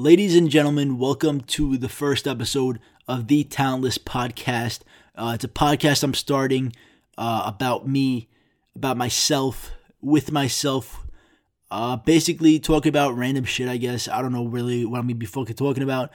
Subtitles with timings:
[0.00, 4.82] Ladies and gentlemen, welcome to the first episode of the Talentless Podcast.
[5.16, 6.72] Uh, it's a podcast I'm starting
[7.18, 8.28] uh, about me,
[8.76, 11.04] about myself, with myself.
[11.68, 14.06] Uh, basically, talking about random shit, I guess.
[14.06, 16.12] I don't know really what I'm going to be fucking talking about.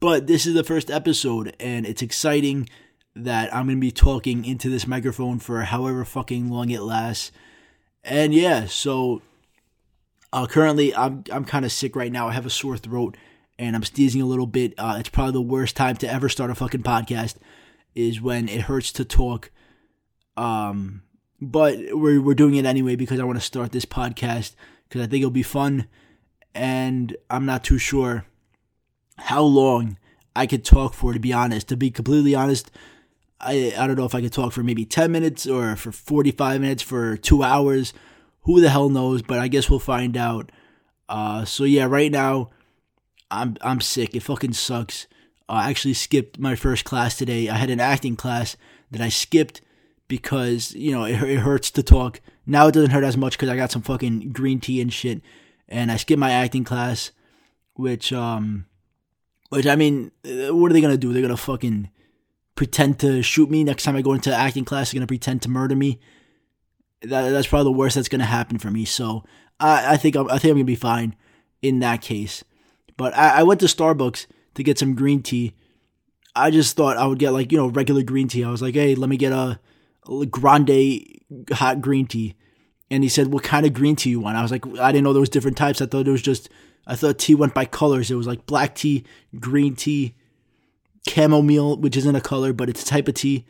[0.00, 2.70] But this is the first episode, and it's exciting
[3.14, 7.32] that I'm going to be talking into this microphone for however fucking long it lasts.
[8.02, 9.20] And yeah, so
[10.32, 12.28] uh, currently I'm I'm kind of sick right now.
[12.28, 13.16] I have a sore throat
[13.58, 14.74] and I'm sneezing a little bit.
[14.78, 17.36] Uh, it's probably the worst time to ever start a fucking podcast
[17.94, 19.50] is when it hurts to talk.
[20.36, 21.02] Um,
[21.40, 24.54] but we're we're doing it anyway because I want to start this podcast
[24.88, 25.88] because I think it'll be fun,
[26.54, 28.26] and I'm not too sure
[29.18, 29.98] how long
[30.34, 31.12] I could talk for.
[31.12, 32.70] To be honest, to be completely honest,
[33.40, 36.60] I I don't know if I could talk for maybe 10 minutes or for 45
[36.60, 37.92] minutes for 2 hours.
[38.46, 40.50] Who the hell knows, but I guess we'll find out.
[41.08, 42.50] Uh so yeah, right now
[43.30, 44.14] I'm I'm sick.
[44.14, 45.06] It fucking sucks.
[45.48, 47.48] Uh, I actually skipped my first class today.
[47.48, 48.56] I had an acting class
[48.90, 49.60] that I skipped
[50.08, 52.20] because, you know, it, it hurts to talk.
[52.46, 55.22] Now it doesn't hurt as much cuz I got some fucking green tea and shit.
[55.68, 57.10] And I skipped my acting class
[57.74, 58.66] which um
[59.50, 61.12] which I mean, uh, what are they to do?
[61.12, 61.90] They're to fucking
[62.54, 64.90] pretend to shoot me next time I go into acting class.
[64.90, 66.00] They're gonna pretend to murder me.
[67.02, 68.84] That, that's probably the worst that's gonna happen for me.
[68.84, 69.24] So
[69.60, 71.14] I, I think I'm, I think I'm gonna be fine
[71.62, 72.44] in that case.
[72.96, 75.54] But I, I went to Starbucks to get some green tea.
[76.34, 78.44] I just thought I would get like you know regular green tea.
[78.44, 79.58] I was like, hey, let me get a,
[80.10, 81.02] a grande
[81.52, 82.34] hot green tea.
[82.90, 84.36] And he said, what kind of green tea you want?
[84.36, 85.80] I was like, I didn't know there was different types.
[85.80, 86.48] I thought it was just
[86.86, 88.10] I thought tea went by colors.
[88.10, 89.04] It was like black tea,
[89.40, 90.14] green tea,
[91.08, 93.44] chamomile, which isn't a color, but it's a type of tea.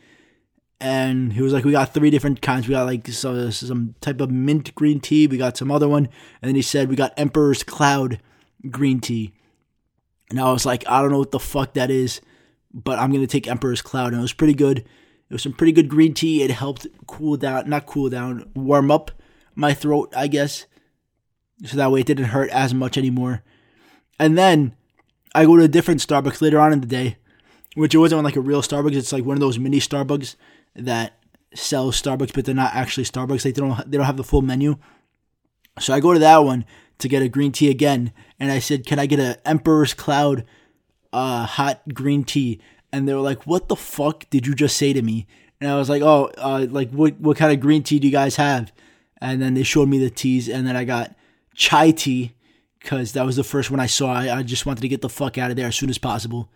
[0.79, 2.67] And he was like, we got three different kinds.
[2.67, 5.27] We got like so, uh, some type of mint green tea.
[5.27, 6.05] We got some other one.
[6.41, 8.19] And then he said, we got Emperor's Cloud
[8.69, 9.33] green tea.
[10.29, 12.21] And I was like, I don't know what the fuck that is,
[12.73, 14.09] but I'm to take Emperor's Cloud.
[14.09, 14.79] And it was pretty good.
[14.79, 16.43] It was some pretty good green tea.
[16.43, 19.11] It helped cool down, not cool down, warm up
[19.55, 20.65] my throat, I guess.
[21.65, 23.41] So that way it didn't hurt as much anymore.
[24.19, 24.75] And then
[25.33, 27.17] I go to a different Starbucks later on in the day
[27.77, 28.95] which it wasn't like a real Starbucks.
[28.95, 30.35] It's like one of those mini Starbucks
[30.77, 31.13] that
[31.53, 33.45] sells Starbucks, but they're not actually Starbucks.
[33.45, 34.77] Like they don't they don't have the full menu.
[35.79, 36.65] So I go to that one
[36.99, 40.45] to get a green tea again, and I said, "Can I get a Emperor's Cloud,
[41.13, 42.59] uh, hot green tea?"
[42.91, 45.27] And they were like, "What the fuck did you just say to me?"
[45.59, 48.13] And I was like, "Oh, uh, like what what kind of green tea do you
[48.13, 48.71] guys have?"
[49.19, 51.15] And then they showed me the teas, and then I got
[51.55, 52.33] chai tea
[52.79, 54.13] because that was the first one I saw.
[54.13, 56.49] I, I just wanted to get the fuck out of there as soon as possible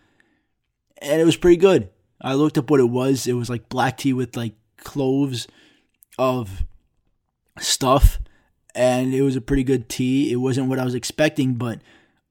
[1.02, 1.88] and it was pretty good.
[2.22, 3.26] I looked up what it was.
[3.26, 5.48] It was like black tea with like cloves
[6.18, 6.64] of
[7.58, 8.20] stuff,
[8.74, 10.32] and it was a pretty good tea.
[10.32, 11.80] It wasn't what I was expecting, but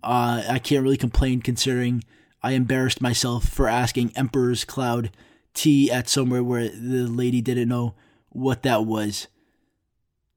[0.04, 2.04] uh, I can't really complain considering
[2.42, 5.12] I embarrassed myself for asking Emperor's Cloud
[5.54, 7.96] tea at somewhere where the lady didn't know
[8.30, 9.28] what that was.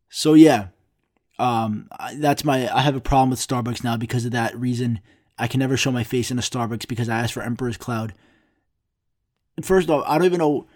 [0.09, 0.69] So yeah,
[1.39, 2.73] um, that's my.
[2.75, 5.01] I have a problem with Starbucks now because of that reason.
[5.39, 8.15] I can never show my face in a Starbucks because I asked for Emperor's Cloud.
[9.63, 10.67] First off, I don't even know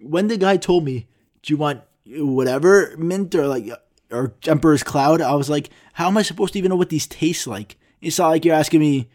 [0.00, 1.06] when the guy told me,
[1.42, 3.70] "Do you want whatever mint or like
[4.10, 7.06] or Emperor's Cloud?" I was like, "How am I supposed to even know what these
[7.06, 9.08] taste like?" It's not like you're asking me,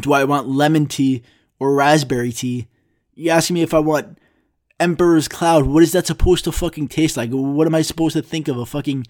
[0.00, 1.22] "Do I want lemon tea
[1.58, 2.68] or raspberry tea?"
[3.14, 4.18] You're asking me if I want
[4.80, 5.66] Emperor's Cloud.
[5.66, 7.30] What is that supposed to fucking taste like?
[7.30, 8.56] What am I supposed to think of?
[8.58, 9.06] A fucking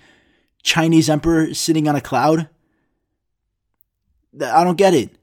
[0.63, 2.49] Chinese emperor sitting on a cloud?
[4.41, 5.17] I don't get it.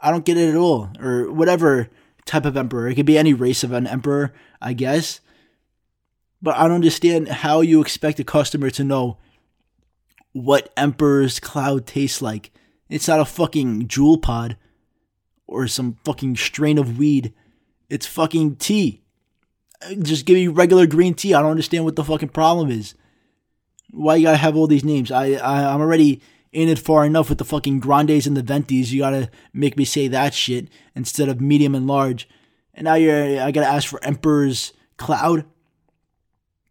[0.00, 0.90] I don't get it at all.
[0.98, 1.88] Or whatever
[2.24, 2.88] type of emperor.
[2.88, 5.20] It could be any race of an emperor, I guess.
[6.40, 9.18] But I don't understand how you expect a customer to know
[10.32, 12.50] what Emperor's Cloud tastes like.
[12.88, 14.56] It's not a fucking Juul pod
[15.46, 17.32] or some fucking strain of weed.
[17.88, 19.02] It's fucking tea.
[20.00, 21.34] Just give me regular green tea.
[21.34, 22.94] I don't understand what the fucking problem is.
[23.90, 25.10] Why you gotta have all these names?
[25.10, 26.20] I, I I'm already
[26.54, 28.90] in it far enough with the fucking grandes and the ventis.
[28.90, 32.28] You gotta make me say that shit instead of medium and large.
[32.72, 35.44] And now you're I gotta ask for Emperor's Cloud.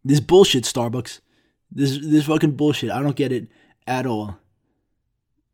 [0.03, 1.19] This bullshit, Starbucks.
[1.71, 2.91] This this fucking bullshit.
[2.91, 3.47] I don't get it
[3.85, 4.37] at all.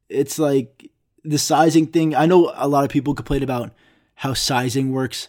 [0.07, 0.89] It's like
[1.23, 2.15] the sizing thing.
[2.15, 3.71] I know a lot of people complain about
[4.15, 5.27] how sizing works.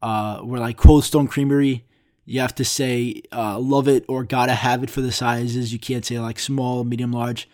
[0.00, 1.84] Uh, where like Cold Stone Creamery,
[2.24, 5.72] you have to say uh, love it or gotta have it for the sizes.
[5.72, 7.48] You can't say like small, medium, large.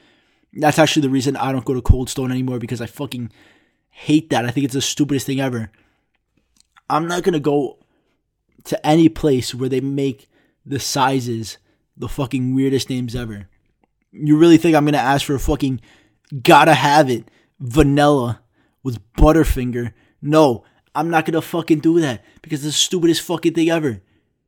[0.56, 3.30] That's actually the reason I don't go to Cold Stone anymore because I fucking
[3.90, 4.44] hate that.
[4.44, 5.70] I think it's the stupidest thing ever.
[6.88, 7.78] I'm not gonna go
[8.64, 10.28] to any place where they make
[10.64, 11.58] the sizes
[11.96, 13.48] the fucking weirdest names ever.
[14.12, 15.80] You really think I'm gonna ask for a fucking
[16.42, 17.30] gotta have it
[17.60, 18.42] vanilla
[18.82, 19.92] with Butterfinger.
[20.22, 20.64] No,
[20.94, 24.00] I'm not gonna fucking do that because it's the stupidest fucking thing ever.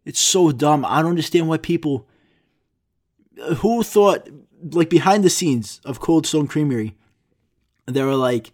[0.05, 0.85] It's so dumb.
[0.85, 2.09] I don't understand why people
[3.59, 4.29] who thought
[4.63, 6.97] like behind the scenes of Cold Stone Creamery,
[7.87, 8.53] they were like,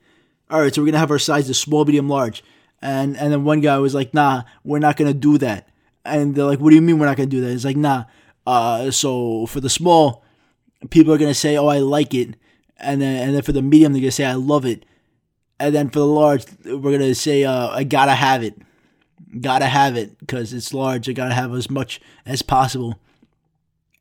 [0.51, 2.45] all right, so we're gonna have our sizes small, medium, large,
[2.81, 5.69] and and then one guy was like, nah, we're not gonna do that,
[6.05, 7.51] and they're like, what do you mean we're not gonna do that?
[7.53, 8.05] It's like, nah,
[8.47, 10.23] uh, so for the small,
[10.91, 12.37] people are gonna say, oh, I like it,
[12.77, 14.85] and then and then for the medium, they're gonna say, I love it,
[15.59, 18.61] and then for the large, we're gonna say, uh, I gotta have it,
[19.41, 21.09] gotta have it because it's large.
[21.09, 22.99] I gotta have as much as possible,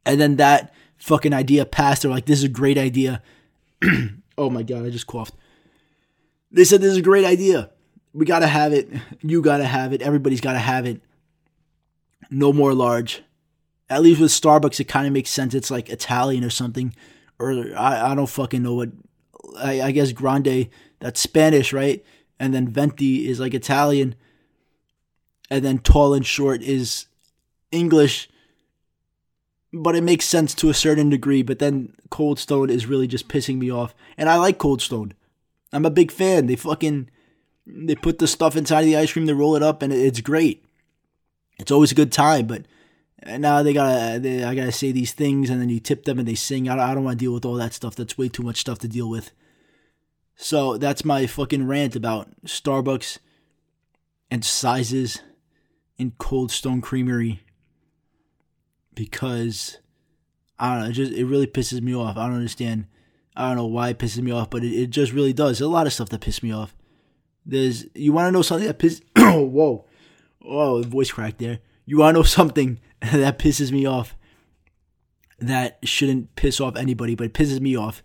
[0.06, 2.04] and then that fucking idea passed.
[2.04, 3.22] They're like, this is a great idea.
[4.38, 5.34] oh my god, I just coughed.
[6.52, 7.72] They said this is a great idea.
[8.14, 8.90] We gotta have it.
[9.22, 10.02] You gotta have it.
[10.02, 11.02] Everybody's gotta have it.
[12.30, 13.24] No more large.
[13.90, 15.54] At least with Starbucks, it kind of makes sense.
[15.54, 16.94] It's like Italian or something,
[17.40, 18.90] or I, I don't fucking know what.
[19.58, 20.70] I, I guess grande
[21.00, 22.04] that's Spanish, right?
[22.40, 24.16] And then venti is like Italian,
[25.50, 27.08] and then tall and short is
[27.72, 28.30] English.
[29.74, 31.44] But it makes sense to a certain degree.
[31.44, 35.14] But then Cold Stone is really just pissing me off, and I like Cold Stone.
[35.74, 36.48] I'm a big fan.
[36.48, 37.10] They fucking
[37.66, 40.22] they put the stuff inside of the ice cream, they roll it up, and it's
[40.22, 40.66] great.
[41.60, 42.66] It's always a good time, but
[43.26, 46.28] now they gotta they, I gotta say these things, and then you tip them and
[46.28, 46.68] they sing.
[46.68, 47.96] I don't, I don't want to deal with all that stuff.
[47.96, 49.32] That's way too much stuff to deal with.
[50.36, 53.20] So that's my fucking rant about Starbucks
[54.32, 55.22] and sizes
[55.98, 57.42] in Cold Stone Creamery
[58.94, 59.78] because
[60.60, 62.18] I don't know, it just it really pisses me off.
[62.18, 62.88] I don't understand
[63.36, 65.60] I don't know why it pisses me off, but it, it just really does.
[65.60, 66.76] There's a lot of stuff that pisses me off.
[67.46, 69.02] There's you want to know something that pisses.
[69.34, 69.86] Oh, whoa,
[70.44, 71.60] oh, whoa, voice crack there.
[71.86, 74.16] You want to know something that pisses me off?
[75.40, 78.04] That shouldn't piss off anybody, but it pisses me off.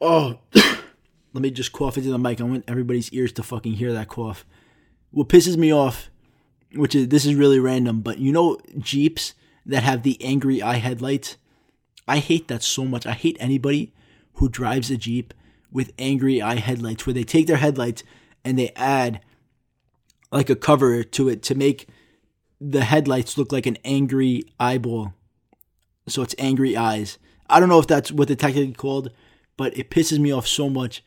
[0.00, 2.40] Oh, let me just cough into the mic.
[2.40, 4.44] I want everybody's ears to fucking hear that cough.
[5.12, 6.10] What pisses me off,
[6.74, 9.34] which is this is really random, but you know Jeeps
[9.66, 11.36] that have the angry eye headlights.
[12.08, 13.06] I hate that so much.
[13.06, 13.92] I hate anybody
[14.34, 15.34] who drives a Jeep
[15.70, 18.02] with angry eye headlights, where they take their headlights
[18.44, 19.20] and they add
[20.32, 21.88] like a cover to it to make
[22.60, 25.14] the headlights look like an angry eyeball.
[26.08, 27.18] So it's angry eyes.
[27.48, 29.10] I don't know if that's what they're technically called,
[29.56, 31.04] but it pisses me off so much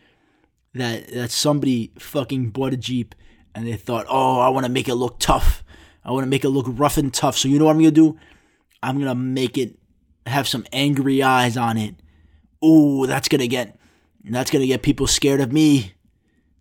[0.74, 3.16] that that somebody fucking bought a Jeep
[3.56, 5.64] and they thought, oh, I want to make it look tough.
[6.04, 7.38] I want to make it look rough and tough.
[7.38, 8.18] So you know what I'm gonna do?
[8.84, 9.80] I'm gonna make it
[10.28, 11.96] have some angry eyes on it
[12.64, 13.78] ooh, that's gonna get
[14.24, 15.94] that's gonna get people scared of me.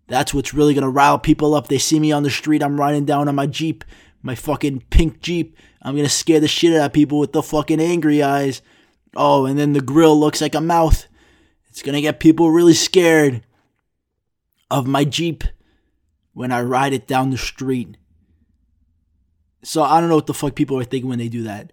[0.07, 1.67] That's what's really gonna rile people up.
[1.67, 3.83] They see me on the street, I'm riding down on my Jeep,
[4.21, 5.57] my fucking pink Jeep.
[5.81, 8.61] I'm gonna scare the shit out of people with the fucking angry eyes.
[9.15, 11.07] Oh, and then the grill looks like a mouth.
[11.69, 13.43] It's gonna get people really scared
[14.69, 15.43] of my Jeep
[16.33, 17.97] when I ride it down the street.
[19.63, 21.71] So I don't know what the fuck people are thinking when they do that.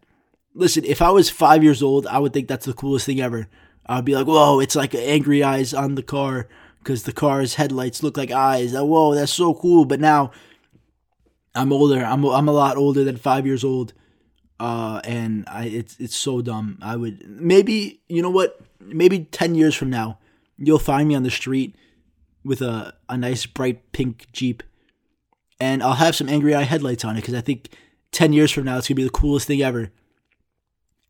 [0.60, 3.48] Listen, if I was five years old, I would think that's the coolest thing ever.
[3.86, 6.48] I'd be like, whoa, it's like angry eyes on the car
[6.80, 8.74] because the car's headlights look like eyes.
[8.74, 9.86] Whoa, that's so cool.
[9.86, 10.32] But now
[11.54, 12.04] I'm older.
[12.04, 13.94] I'm I'm a lot older than five years old,
[14.60, 16.78] uh, and I it's it's so dumb.
[16.82, 18.60] I would maybe you know what?
[18.80, 20.18] Maybe ten years from now,
[20.58, 21.74] you'll find me on the street
[22.44, 24.62] with a a nice bright pink Jeep,
[25.58, 27.70] and I'll have some angry eye headlights on it because I think
[28.12, 29.90] ten years from now it's gonna be the coolest thing ever.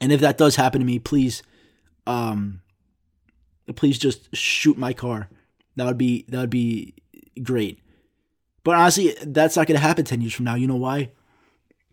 [0.01, 1.43] And if that does happen to me, please
[2.07, 2.63] um,
[3.77, 5.29] please just shoot my car.
[5.77, 6.95] That would be that would be
[7.43, 7.81] great.
[8.65, 10.55] But honestly, that's not gonna happen ten years from now.
[10.55, 11.11] You know why?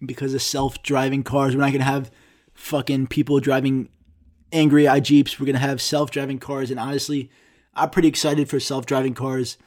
[0.06, 1.56] Because of self-driving cars.
[1.56, 2.12] We're not gonna have
[2.54, 3.90] fucking people driving
[4.52, 5.40] angry eye jeeps.
[5.40, 6.72] We're gonna have self-driving cars.
[6.72, 7.30] And honestly,
[7.74, 9.58] I'm pretty excited for self-driving cars.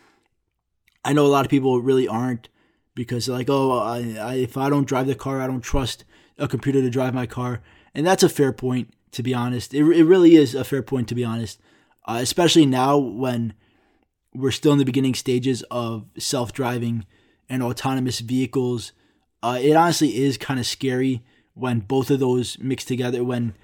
[1.05, 2.49] I know a lot of people really aren't
[2.95, 6.05] because they're like, oh, I, I, if I don't drive the car, I don't trust
[6.39, 7.63] a computer to drive my car.
[7.95, 9.75] And that's a fair point to be honest.
[9.75, 11.61] It, it really is a fair point, to be honest.
[12.07, 13.55] Uh, especially now when
[14.35, 17.05] we're still in the beginning stages of self driving
[17.49, 18.93] and autonomous vehicles.
[19.43, 21.23] Uh, it honestly is kind of scary
[21.55, 23.55] when both of those mix together, when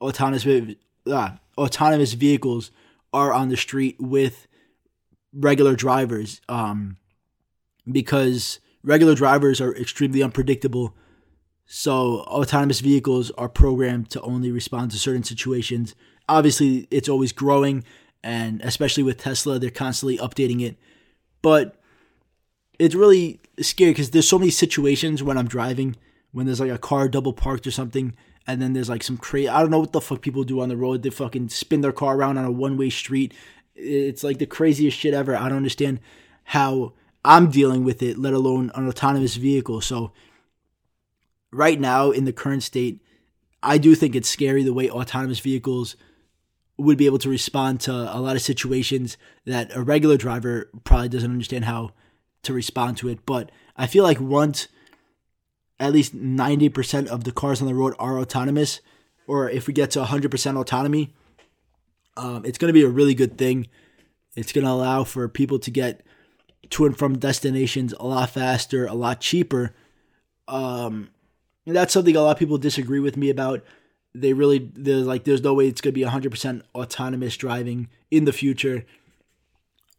[0.00, 0.46] autonomous,
[1.06, 2.70] uh, autonomous vehicles
[3.12, 4.46] are on the street with
[5.32, 6.40] regular drivers.
[6.48, 6.96] Um,
[7.90, 10.94] because regular drivers are extremely unpredictable
[11.66, 15.94] so autonomous vehicles are programmed to only respond to certain situations.
[16.28, 17.84] Obviously, it's always growing,
[18.22, 20.76] and especially with Tesla, they're constantly updating it.
[21.40, 21.76] But
[22.78, 25.96] it's really scary because there's so many situations when I'm driving
[26.32, 28.14] when there's like a car double parked or something,
[28.46, 29.48] and then there's like some crazy.
[29.48, 31.02] I don't know what the fuck people do on the road.
[31.02, 33.32] They fucking spin their car around on a one way street,
[33.76, 35.36] It's like the craziest shit ever.
[35.36, 36.00] I don't understand
[36.44, 39.80] how I'm dealing with it, let alone an autonomous vehicle.
[39.80, 40.12] So,
[41.52, 43.00] right now, in the current state,
[43.62, 45.96] I do think it's scary the way autonomous vehicles
[46.78, 51.08] would be able to respond to a lot of situations that a regular driver probably
[51.08, 51.92] doesn't understand how
[52.42, 53.24] to respond to it.
[53.24, 54.68] But I feel like once
[55.78, 58.80] at least 90% of the cars on the road are autonomous,
[59.26, 61.14] or if we get to 100% autonomy,
[62.16, 63.68] um, it's going to be a really good thing.
[64.34, 66.04] It's going to allow for people to get
[66.70, 69.74] to and from destinations a lot faster, a lot cheaper.
[70.48, 71.10] Um,
[71.66, 73.64] that's something a lot of people disagree with me about.
[74.14, 78.24] They really, there's like, there's no way it's going to be 100% autonomous driving in
[78.24, 78.84] the future.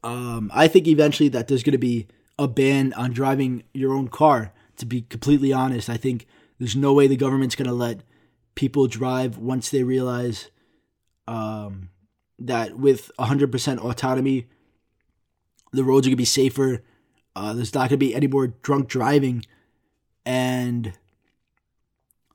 [0.04, 4.10] Um, I think eventually that there's going to be a ban on driving your own
[4.10, 4.52] car.
[4.78, 6.26] To be completely honest, I think
[6.60, 8.02] there's no way the government's going to let
[8.56, 10.50] people drive once they realize
[11.28, 11.90] um,
[12.40, 14.48] that with 100% autonomy,
[15.72, 16.84] the roads are going to be safer.
[17.36, 19.46] Uh, there's not going to be any more drunk driving.
[20.26, 20.94] And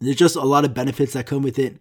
[0.01, 1.79] there's just a lot of benefits that come with it.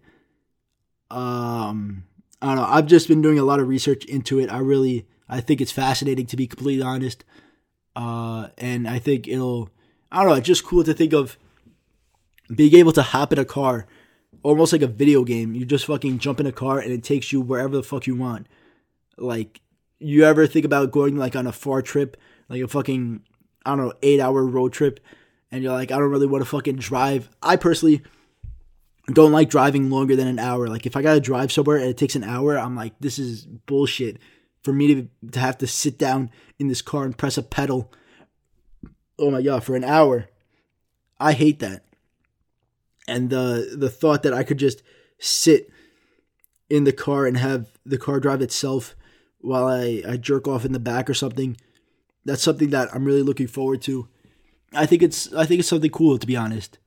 [1.10, 2.04] Um,
[2.42, 2.64] I don't know.
[2.64, 4.52] I've just been doing a lot of research into it.
[4.52, 7.24] I really, I think it's fascinating to be completely honest.
[7.96, 9.70] Uh, and I think it'll,
[10.12, 11.38] I don't know, it's just cool to think of
[12.54, 13.86] being able to hop in a car,
[14.42, 15.54] almost like a video game.
[15.54, 18.14] You just fucking jump in a car and it takes you wherever the fuck you
[18.14, 18.46] want.
[19.16, 19.60] Like,
[19.98, 22.16] you ever think about going like on a far trip,
[22.48, 23.22] like a fucking,
[23.66, 25.00] I don't know, eight hour road trip,
[25.50, 27.28] and you're like, I don't really want to fucking drive.
[27.42, 28.02] I personally
[29.12, 30.68] don't like driving longer than an hour.
[30.68, 33.46] Like, if I gotta drive somewhere and it takes an hour, I'm like, this is
[33.46, 34.18] bullshit
[34.62, 37.92] for me to, to have to sit down in this car and press a pedal.
[39.18, 40.28] Oh my god, for an hour.
[41.18, 41.84] I hate that.
[43.06, 44.82] And the the thought that I could just
[45.18, 45.70] sit
[46.68, 48.94] in the car and have the car drive itself
[49.40, 51.56] while I, I jerk off in the back or something.
[52.24, 54.08] That's something that I'm really looking forward to.
[54.74, 56.78] I think it's I think it's something cool to be honest.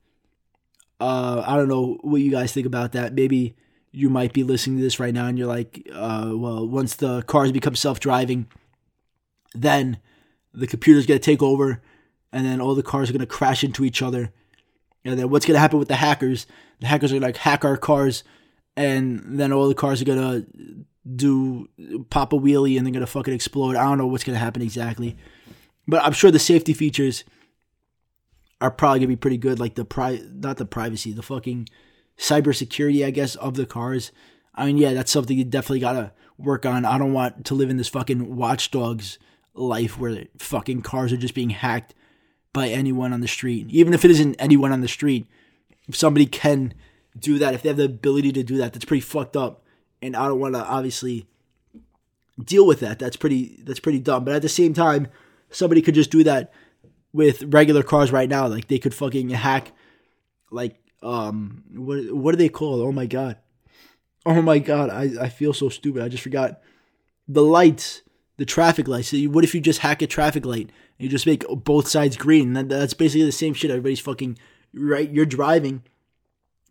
[1.00, 3.12] Uh, I don't know what you guys think about that.
[3.12, 3.56] Maybe
[3.90, 7.22] you might be listening to this right now and you're like, uh, well, once the
[7.22, 8.46] cars become self driving,
[9.54, 9.98] then
[10.54, 11.82] the computer's to take over
[12.32, 14.32] and then all the cars are to crash into each other.
[15.04, 16.46] And then what's to happen with the hackers?
[16.80, 18.22] The hackers are to like hack our cars
[18.76, 20.84] and then all the cars are to
[21.16, 21.68] do
[22.10, 23.76] pop a wheelie and they're to fucking explode.
[23.76, 25.16] I don't know what's to happen exactly.
[25.86, 27.24] But I'm sure the safety features
[28.62, 29.58] are probably to be pretty good.
[29.58, 31.68] Like the pri, not the privacy, the fucking
[32.16, 34.12] cybersecurity, I guess, of the cars.
[34.54, 36.84] I mean, yeah, that's something you definitely gotta work on.
[36.84, 39.18] I don't want to live in this fucking watchdogs
[39.54, 41.94] life where fucking cars are just being hacked
[42.52, 43.66] by anyone on the street.
[43.68, 45.26] Even if it isn't anyone on the street,
[45.88, 46.72] if somebody can
[47.18, 49.64] do that, if they have the ability to do that, that's pretty fucked up.
[50.00, 51.26] And I don't want to obviously
[52.38, 53.00] deal with that.
[53.00, 54.24] That's pretty that's pretty dumb.
[54.24, 55.08] But at the same time,
[55.50, 56.52] somebody could just do that
[57.12, 58.46] with regular cars right now.
[58.46, 59.72] Like they could fucking hack
[60.50, 62.80] like um what what are they called?
[62.80, 63.38] Oh my god.
[64.24, 66.02] Oh my god, I, I feel so stupid.
[66.02, 66.60] I just forgot.
[67.28, 68.02] The lights,
[68.36, 69.08] the traffic lights.
[69.08, 72.16] So what if you just hack a traffic light and you just make both sides
[72.16, 72.52] green?
[72.52, 73.70] That, that's basically the same shit.
[73.70, 74.38] Everybody's fucking
[74.74, 75.10] right.
[75.10, 75.82] You're driving,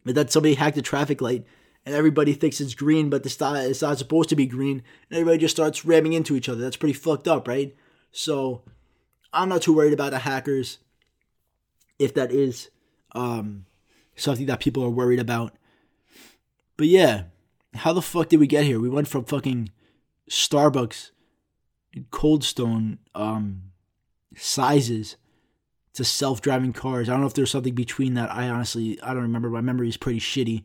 [0.05, 1.45] but that somebody hacked a traffic light
[1.86, 4.83] and everybody thinks it's green, but it's not, it's not supposed to be green.
[5.10, 6.62] And everybody just starts ramming into each other.
[6.62, 7.75] That's pretty fucked up, right?
[8.12, 8.63] So
[9.34, 10.80] I'm not too worried about the hackers
[12.00, 12.70] if that is
[13.14, 13.66] um,
[14.16, 15.54] something that people are worried about.
[16.78, 17.24] But yeah,
[17.76, 18.80] how the fuck did we get here?
[18.80, 19.70] We went from fucking
[20.30, 21.12] Starbucks,
[22.10, 23.64] Cold Stone um,
[24.36, 25.16] sizes
[25.94, 27.10] to self-driving cars.
[27.10, 28.32] I don't know if there's something between that.
[28.32, 29.50] I honestly I don't remember.
[29.50, 30.64] My memory is pretty shitty.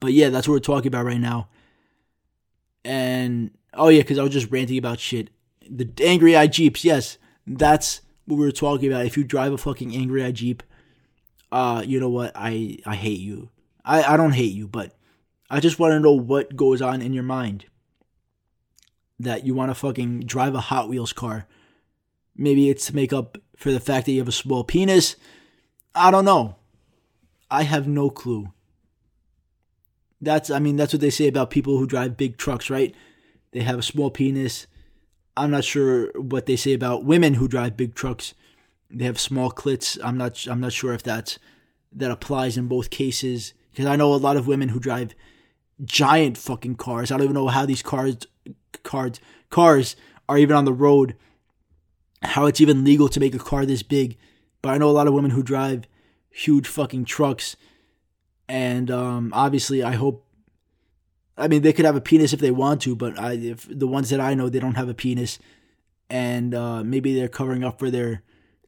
[0.00, 1.48] But yeah, that's what we're talking about right now.
[2.84, 5.30] And oh yeah, because I was just ranting about shit.
[5.68, 6.84] The angry eye jeeps.
[6.84, 9.06] Yes, that's what we were talking about.
[9.06, 10.62] If you drive a fucking angry eye jeep,
[11.52, 12.32] uh, you know what?
[12.34, 13.50] I I hate you.
[13.84, 14.96] I I don't hate you, but
[15.50, 17.66] I just want to know what goes on in your mind.
[19.18, 21.46] That you want to fucking drive a Hot Wheels car.
[22.36, 25.16] Maybe it's to make up for the fact that you have a small penis.
[25.94, 26.56] I don't know.
[27.50, 28.52] I have no clue.
[30.20, 32.94] That's I mean that's what they say about people who drive big trucks, right?
[33.52, 34.66] They have a small penis.
[35.36, 38.34] I'm not sure what they say about women who drive big trucks
[38.90, 39.98] they have small clits.
[40.02, 41.38] I'm not I'm not sure if that's
[41.92, 45.14] that applies in both cases because I know a lot of women who drive
[45.84, 47.10] giant fucking cars.
[47.10, 48.16] I don't even know how these cars
[48.82, 49.96] cars cars
[50.28, 51.16] are even on the road.
[52.22, 54.18] How it's even legal to make a car this big.
[54.60, 55.86] But I know a lot of women who drive
[56.28, 57.56] huge fucking trucks.
[58.48, 60.26] And um, obviously I hope
[61.40, 63.86] I mean, they could have a penis if they want to, but I, if the
[63.86, 65.38] ones that I know, they don't have a penis,
[66.08, 68.22] and uh, maybe they're covering up for their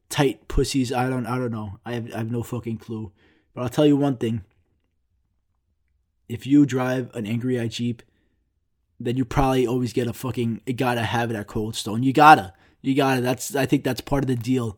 [0.09, 0.91] tight pussies.
[0.91, 1.79] I don't, I don't know.
[1.85, 3.11] I have, I have no fucking clue.
[3.53, 4.41] But I'll tell you one thing:
[6.27, 8.01] if you drive an angry eye Jeep,
[8.99, 10.61] then you probably always get a fucking.
[10.65, 12.03] You gotta have it at Cold Stone.
[12.03, 13.21] You gotta, you gotta.
[13.21, 14.77] That's, I think that's part of the deal.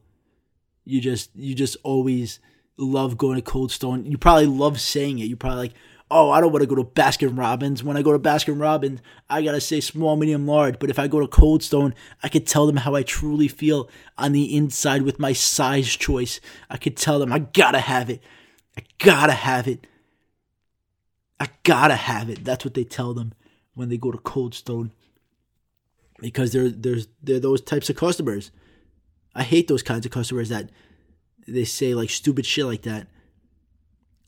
[0.84, 2.40] You just, you just always
[2.78, 4.06] love going to Cold Stone.
[4.06, 5.26] You probably love saying it.
[5.26, 5.74] You probably like
[6.12, 7.84] oh, I don't want to go to Baskin Robbins.
[7.84, 10.80] When I go to Baskin Robbins, I gotta say small, medium, large.
[10.80, 13.90] But if I go to Cold Stone, I could tell them how I truly feel
[14.18, 16.40] on the inside with my size choice.
[16.70, 18.22] I could tell them I gotta have it.
[18.78, 19.88] I gotta have it.
[21.40, 22.44] I gotta have it.
[22.44, 23.34] That's what they tell them
[23.74, 24.92] when they go to Cold Stone.
[26.20, 28.52] Because they're there's they're those types of customers.
[29.34, 30.70] I hate those kinds of customers that
[31.46, 33.08] they say like stupid shit like that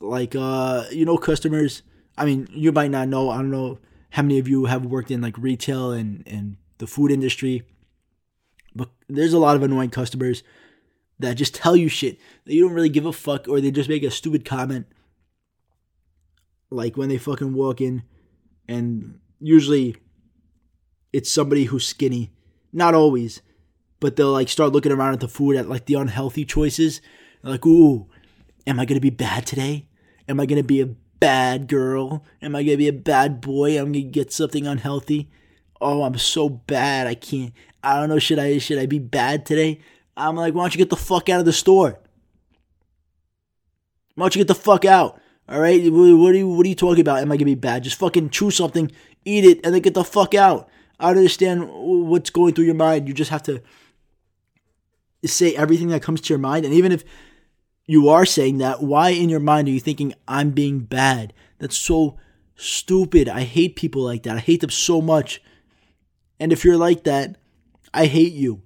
[0.00, 1.82] like uh you know customers
[2.16, 3.78] i mean you might not know i don't know
[4.10, 7.62] how many of you have worked in like retail and and the food industry
[8.74, 10.42] but there's a lot of annoying customers
[11.18, 13.88] that just tell you shit that you don't really give a fuck or they just
[13.88, 14.86] make a stupid comment.
[16.70, 18.02] Like when they fucking walk in
[18.68, 19.96] and usually
[21.12, 22.30] it's somebody who's skinny
[22.72, 23.40] not always
[24.00, 27.00] but they'll like start looking around at the food at like the unhealthy choices.
[27.42, 28.08] Like ooh
[28.66, 29.88] am i gonna be bad today
[30.28, 32.24] Am I going to be a bad girl?
[32.42, 33.78] Am I going to be a bad boy?
[33.78, 35.30] I'm going to get something unhealthy.
[35.80, 37.06] Oh, I'm so bad.
[37.06, 37.52] I can't.
[37.82, 38.18] I don't know.
[38.18, 39.80] Should I should I be bad today?
[40.16, 42.00] I'm like, why don't you get the fuck out of the store?
[44.16, 45.20] Why don't you get the fuck out?
[45.48, 45.80] All right.
[45.90, 47.20] What are you What are you talking about?
[47.20, 47.84] Am I gonna be bad?
[47.84, 48.90] Just fucking chew something,
[49.24, 50.68] eat it, and then get the fuck out.
[50.98, 53.06] I don't understand what's going through your mind.
[53.06, 53.62] You just have to
[55.24, 57.04] say everything that comes to your mind, and even if
[57.88, 61.32] you are saying that, why in your mind are you thinking I'm being bad?
[61.58, 62.18] That's so
[62.54, 63.30] stupid.
[63.30, 64.36] I hate people like that.
[64.36, 65.42] I hate them so much.
[66.38, 67.36] And if you're like that,
[67.94, 68.60] I hate you.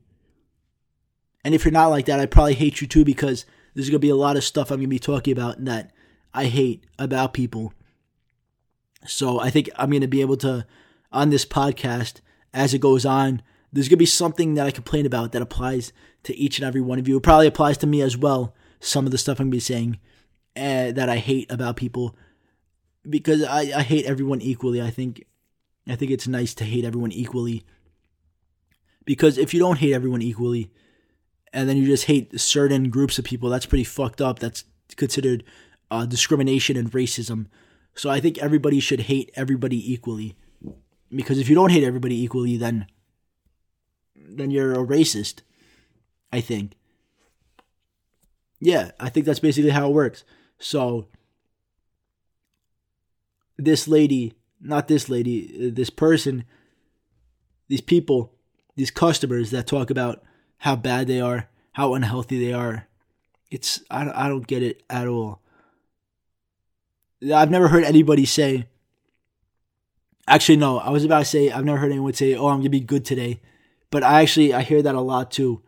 [1.44, 4.00] And if you're not like that, I probably hate you too because there's going to
[4.00, 5.92] be a lot of stuff I'm going to be talking about that
[6.34, 7.72] I hate about people.
[9.06, 10.66] So I think I'm going to be able to,
[11.12, 12.20] on this podcast,
[12.52, 13.40] as it goes on,
[13.72, 15.92] there's going to be something that I complain about that applies
[16.24, 17.18] to each and every one of you.
[17.18, 18.52] It probably applies to me as well
[18.82, 19.98] some of the stuff I'm gonna be saying
[20.56, 22.16] uh, that I hate about people
[23.08, 24.82] because I, I hate everyone equally.
[24.82, 25.24] I think
[25.88, 27.64] I think it's nice to hate everyone equally
[29.04, 30.70] because if you don't hate everyone equally
[31.52, 34.38] and then you just hate certain groups of people, that's pretty fucked up.
[34.38, 34.64] That's
[34.96, 35.44] considered
[35.90, 37.46] uh, discrimination and racism.
[37.94, 40.36] So I think everybody should hate everybody equally
[41.14, 42.86] because if you don't hate everybody equally, then
[44.16, 45.42] then you're a racist.
[46.32, 46.72] I think.
[48.62, 50.22] Yeah, I think that's basically how it works.
[50.60, 51.08] So
[53.58, 56.44] this lady, not this lady, uh, this person,
[57.66, 58.32] these people,
[58.76, 60.22] these customers that talk about
[60.58, 62.86] how bad they are, how unhealthy they are.
[63.50, 65.40] It's I I don't get it at all.
[67.34, 68.68] I've never heard anybody say
[70.28, 72.62] Actually no, I was about to say I've never heard anyone say, "Oh, I'm going
[72.62, 73.40] to be good today."
[73.90, 75.62] But I actually I hear that a lot too.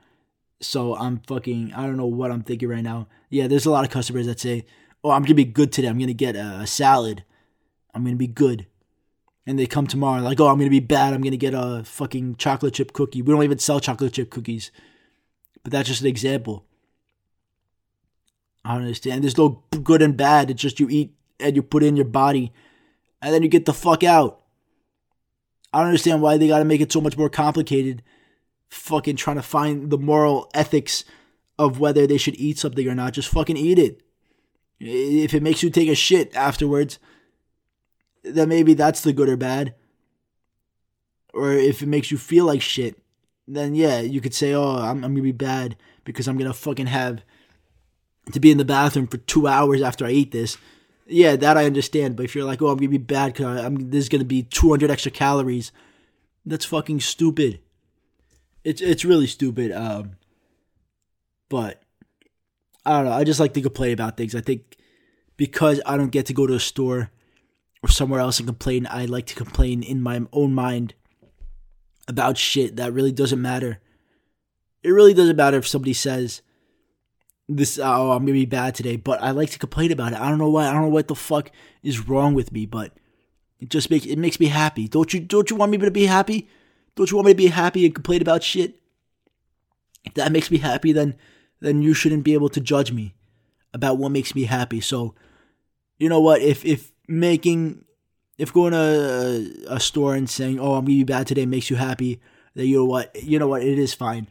[0.67, 3.09] So I'm fucking, I don't know what I'm thinking right now.
[3.31, 4.65] Yeah, there's a lot of customers that say,
[5.03, 5.89] oh, I'm going to be good today.
[5.89, 7.25] I'm going to get a, salad.
[7.95, 8.67] I'm going to be good.
[9.47, 11.13] And they come tomorrow like, oh, I'm going to be bad.
[11.13, 13.23] I'm going to get a fucking chocolate chip cookie.
[13.23, 14.71] We don't even sell chocolate chip cookies.
[15.63, 16.65] But that's just an example.
[18.65, 19.23] I don't understand.
[19.23, 20.51] There's no good and bad.
[20.51, 22.53] It's just you eat and you put it in your body
[23.21, 24.41] and then you get the fuck out.
[25.73, 28.03] I don't understand why they got to make it so much more complicated
[28.75, 31.05] fucking trying to find the moral ethics
[31.59, 33.13] of whether they should eat something or not.
[33.13, 34.03] Just fucking eat it.
[34.81, 36.99] If it makes you take a shit afterwards,
[38.25, 39.75] then maybe that's the good or bad.
[41.33, 43.01] Or if it makes you feel like shit,
[43.47, 46.87] then yeah, you could say, oh, I'm, I'm gonna be bad because I'm gonna fucking
[46.87, 47.23] have
[48.33, 50.59] to be in the bathroom for two hours after I eat this.
[51.07, 52.17] Yeah, that I understand.
[52.17, 54.91] But if you're like, oh, I'm gonna be bad because I'm there's gonna be 200
[54.91, 55.71] extra calories,
[56.45, 57.61] that's fucking stupid
[58.65, 59.71] it's it's really stupid.
[59.73, 60.13] Um,
[61.49, 61.83] but
[62.85, 63.13] I don't know.
[63.13, 64.35] I just like to complain about things.
[64.35, 64.77] I think
[65.37, 67.11] because I don't get to go to a store
[67.83, 70.95] or somewhere else and complain, I like to complain in my own mind
[72.09, 73.81] about shit that really doesn't matter.
[74.83, 76.43] It really doesn't matter if somebody says
[77.49, 80.21] this oh I'm gonna be bad today, but I like to complain about it.
[80.21, 80.69] I don't know why.
[80.69, 81.51] I don't know what the fuck
[81.83, 82.93] is wrong with me, but
[83.61, 84.89] it just makes it makes me happy.
[84.89, 86.49] Don't you don't you want me to be happy?
[86.97, 88.81] Don't you want me to be happy and complain about shit?
[90.05, 91.17] If that makes me happy, then
[91.61, 93.15] then you shouldn't be able to judge me
[93.73, 94.81] about what makes me happy.
[94.81, 95.15] So,
[95.99, 96.43] you know what?
[96.43, 97.85] If if making
[98.39, 98.79] if going to
[99.69, 102.21] a, a store and saying, "Oh, I'm gonna be bad today," makes you happy,
[102.55, 103.23] then you know what?
[103.23, 103.63] You know what?
[103.63, 104.29] It is fine,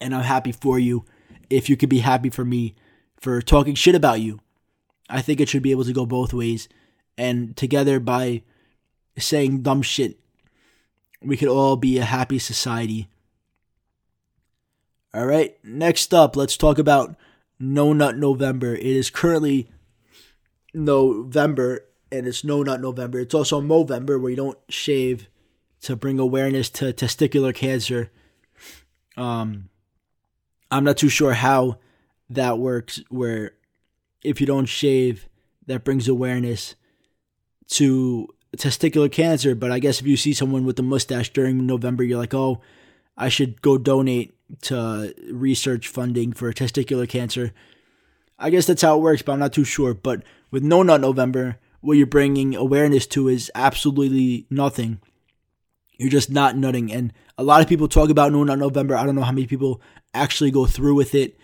[0.00, 1.04] and I'm happy for you.
[1.50, 2.74] If you could be happy for me
[3.20, 4.40] for talking shit about you,
[5.08, 6.68] I think it should be able to go both ways,
[7.16, 8.42] and together by
[9.16, 10.18] saying dumb shit,
[11.22, 13.08] we could all be a happy society.
[15.14, 17.16] All right, next up, let's talk about
[17.58, 18.74] No Nut November.
[18.74, 19.70] It is currently
[20.74, 23.20] November and it's No Nut November.
[23.20, 25.28] It's also Movember where you don't shave
[25.82, 28.10] to bring awareness to testicular cancer.
[29.16, 29.68] Um,
[30.70, 31.78] I'm not too sure how
[32.30, 33.02] that works.
[33.08, 33.52] Where
[34.22, 35.28] if you don't shave,
[35.66, 36.74] that brings awareness
[37.68, 39.54] to testicular cancer.
[39.54, 42.60] But I guess if you see someone with a mustache during November, you're like, oh,
[43.16, 47.52] I should go donate to research funding for testicular cancer.
[48.38, 49.94] I guess that's how it works, but I'm not too sure.
[49.94, 55.00] But with No Nut November, what you're bringing awareness to is absolutely nothing.
[55.96, 56.92] You're just not nutting.
[56.92, 58.94] And a lot of people talk about No Nut November.
[58.94, 59.82] I don't know how many people
[60.14, 61.36] actually go through with it.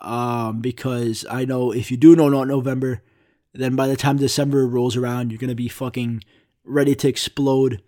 [0.00, 3.02] Um, because I know if you do No Nut November,
[3.54, 6.22] then by the time December rolls around, you're gonna be fucking
[6.64, 7.82] ready to explode.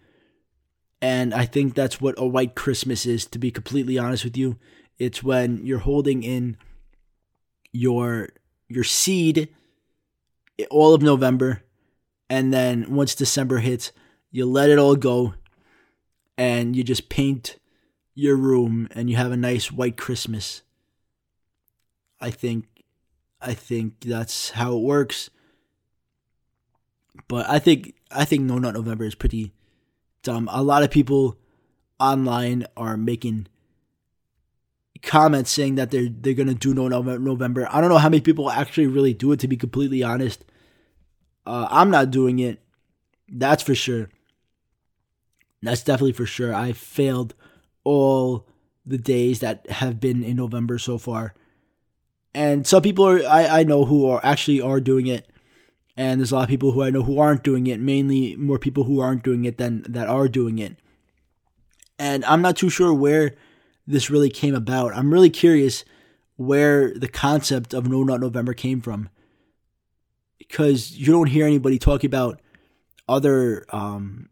[1.03, 4.59] And I think that's what a white Christmas is, to be completely honest with you.
[4.99, 6.57] It's when you're holding in
[7.73, 8.31] your
[8.69, 9.49] your seed
[10.71, 11.63] all of November
[12.29, 13.93] and then once December hits,
[14.31, 15.35] you let it all go
[16.37, 17.59] and you just paint
[18.15, 20.63] your room and you have a nice white Christmas.
[22.21, 22.67] I think
[23.41, 25.31] I think that's how it works.
[27.29, 29.53] But I think I think No Nut November is pretty
[30.23, 30.49] dumb.
[30.53, 31.39] A lot of people
[31.99, 33.49] online are making
[35.03, 37.69] comments saying that they're they're gonna do No November.
[37.71, 39.41] I don't know how many people actually really do it.
[39.41, 40.45] To be completely honest,
[41.47, 42.61] uh, I'm not doing it.
[43.29, 44.09] That's for sure.
[45.62, 46.55] That's definitely for sure.
[46.55, 47.35] I failed
[47.83, 48.47] all
[48.85, 51.35] the days that have been in November so far.
[52.35, 55.27] And some people are I, I know who are actually are doing it.
[55.97, 58.59] And there's a lot of people who I know who aren't doing it, mainly more
[58.59, 60.77] people who aren't doing it than that are doing it.
[61.99, 63.35] And I'm not too sure where
[63.87, 64.95] this really came about.
[64.95, 65.85] I'm really curious
[66.37, 69.09] where the concept of No Nut November came from
[70.39, 72.41] because you don't hear anybody talking about
[73.09, 74.29] other um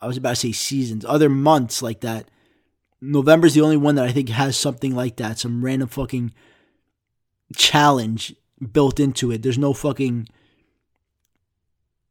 [0.00, 2.28] I was about to say seasons, other months like that.
[3.00, 6.34] November's the only one that I think has something like that, some random fucking
[7.56, 8.34] challenge
[8.72, 9.42] built into it.
[9.42, 10.28] There's no fucking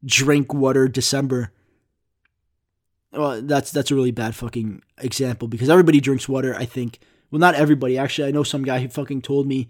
[0.06, 1.51] drink water December.
[3.12, 6.99] Well, that's that's a really bad fucking example because everybody drinks water, I think.
[7.29, 7.97] Well, not everybody.
[7.97, 9.69] Actually, I know some guy who fucking told me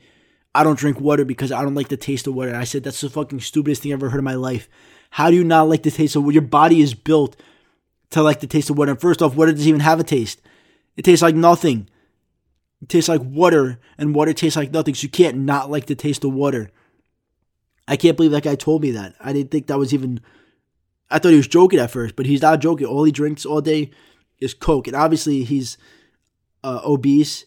[0.56, 2.50] I don't drink water because I don't like the taste of water.
[2.50, 4.70] And I said, that's the fucking stupidest thing I've ever heard in my life.
[5.12, 6.34] How do you not like the taste of water?
[6.34, 7.36] Your body is built
[8.12, 8.92] to like the taste of water.
[8.92, 10.42] And first off, water doesn't even have a taste.
[10.96, 11.90] It tastes like nothing.
[12.88, 14.96] Tastes like water, and water tastes like nothing.
[14.96, 16.70] So you can't not like the taste of water.
[17.88, 19.16] I can't believe that guy told me that.
[19.20, 20.22] I didn't think that was even.
[21.10, 22.88] I thought he was joking at first, but he's not joking.
[22.88, 23.92] All he drinks all day
[24.40, 24.88] is Coke.
[24.88, 25.78] And obviously, he's
[26.64, 27.46] uh, obese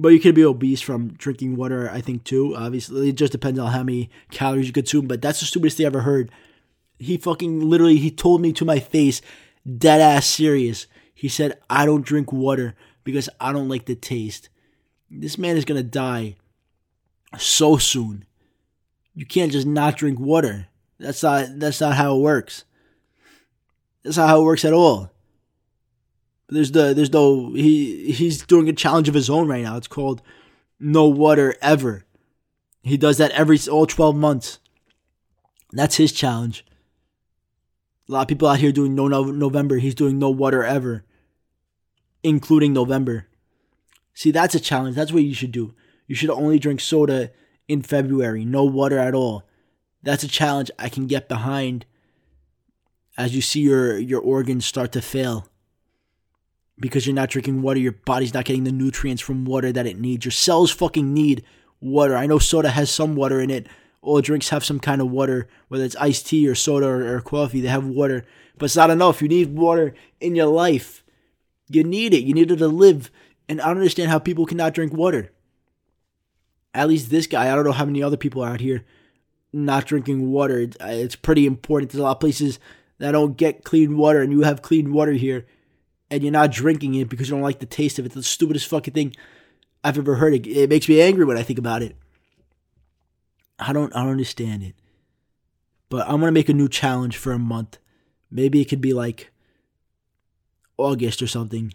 [0.00, 2.56] but you can be obese from drinking water, I think, too.
[2.56, 5.06] Obviously, it just depends on how many calories you consume.
[5.06, 6.30] But that's the stupidest thing I ever heard.
[6.98, 9.20] He fucking literally, he told me to my face,
[9.78, 10.86] dead ass serious.
[11.14, 14.48] He said, I don't drink water because I don't like the taste.
[15.10, 16.36] This man is gonna die
[17.38, 18.24] so soon.
[19.14, 20.68] You can't just not drink water.
[20.98, 22.64] That's not that's not how it works.
[24.02, 25.10] That's not how it works at all.
[26.48, 29.76] There's the there's no he he's doing a challenge of his own right now.
[29.76, 30.22] It's called
[30.78, 32.04] No Water Ever.
[32.82, 34.58] He does that every all 12 months.
[35.72, 36.64] That's his challenge.
[38.08, 39.76] A lot of people out here doing no, no November.
[39.76, 41.04] He's doing no water ever,
[42.22, 43.26] including November.
[44.14, 44.96] See, that's a challenge.
[44.96, 45.74] That's what you should do.
[46.06, 47.30] You should only drink soda
[47.68, 49.44] in February, no water at all.
[50.02, 51.86] That's a challenge I can get behind
[53.16, 55.46] as you see your your organs start to fail
[56.78, 59.98] because you're not drinking water, your body's not getting the nutrients from water that it
[59.98, 60.24] needs.
[60.24, 61.44] Your cells fucking need
[61.80, 62.16] water.
[62.16, 63.66] I know soda has some water in it.
[64.02, 67.20] All drinks have some kind of water, whether it's iced tea or soda or, or
[67.20, 68.24] coffee, they have water.
[68.56, 69.20] But it's not enough.
[69.20, 70.99] You need water in your life.
[71.70, 72.24] You need it.
[72.24, 73.10] You need it to live.
[73.48, 75.32] And I don't understand how people cannot drink water.
[76.74, 78.84] At least this guy, I don't know how many other people out here
[79.52, 80.68] not drinking water.
[80.80, 81.90] Uh, it's pretty important.
[81.90, 82.60] There's a lot of places
[82.98, 85.46] that don't get clean water, and you have clean water here
[86.10, 88.06] and you're not drinking it because you don't like the taste of it.
[88.06, 89.14] It's the stupidest fucking thing
[89.84, 90.34] I've ever heard.
[90.34, 91.96] It, it makes me angry when I think about it.
[93.58, 94.74] I don't I don't understand it.
[95.88, 97.78] But I'm gonna make a new challenge for a month.
[98.30, 99.30] Maybe it could be like
[100.80, 101.72] August or something.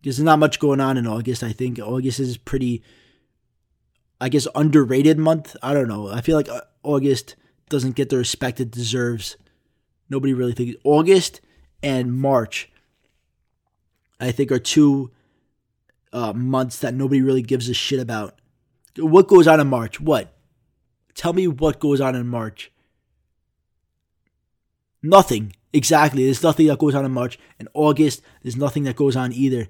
[0.00, 1.42] Because there's not much going on in August.
[1.42, 2.82] I think August is pretty,
[4.20, 5.56] I guess, underrated month.
[5.62, 6.08] I don't know.
[6.08, 7.34] I feel like uh, August
[7.68, 9.36] doesn't get the respect it deserves.
[10.08, 11.40] Nobody really thinks August
[11.82, 12.70] and March.
[14.20, 15.10] I think are two
[16.12, 18.40] uh, months that nobody really gives a shit about.
[18.96, 20.00] What goes on in March?
[20.00, 20.34] What?
[21.14, 22.72] Tell me what goes on in March.
[25.02, 25.52] Nothing.
[25.72, 26.24] Exactly.
[26.24, 27.38] There's nothing that goes on in March.
[27.58, 29.68] In August, there's nothing that goes on either.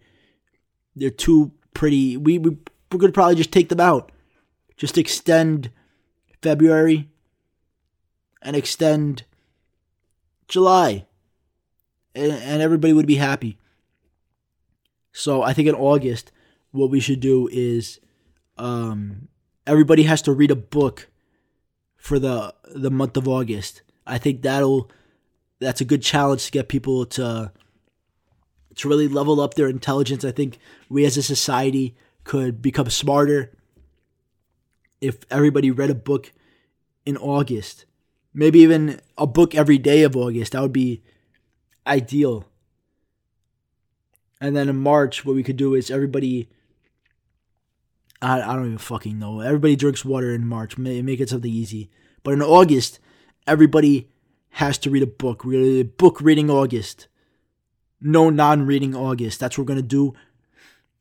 [0.94, 2.16] They're too pretty.
[2.16, 2.56] We, we
[2.90, 4.12] we're gonna probably just take them out.
[4.76, 5.70] Just extend
[6.40, 7.08] February
[8.42, 9.24] and extend
[10.46, 11.06] July,
[12.14, 13.58] and, and everybody would be happy.
[15.12, 16.30] So I think in August,
[16.70, 17.98] what we should do is,
[18.56, 19.28] um,
[19.66, 21.08] everybody has to read a book
[21.96, 23.82] for the the month of August.
[24.06, 24.90] I think that'll
[25.60, 27.52] that's a good challenge to get people to
[28.76, 30.24] to really level up their intelligence.
[30.24, 33.52] I think we as a society could become smarter
[35.00, 36.32] if everybody read a book
[37.04, 37.86] in August.
[38.32, 40.52] Maybe even a book every day of August.
[40.52, 41.02] That would be
[41.86, 42.44] ideal.
[44.40, 46.48] And then in March, what we could do is everybody.
[48.22, 49.40] I, I don't even fucking know.
[49.40, 50.78] Everybody drinks water in March.
[50.78, 51.90] Make it something easy.
[52.22, 53.00] But in August,
[53.46, 54.08] everybody
[54.50, 55.44] has to read a book.
[55.44, 57.08] We're gonna do book reading August.
[58.00, 59.40] No non-reading August.
[59.40, 60.14] That's what we're gonna do.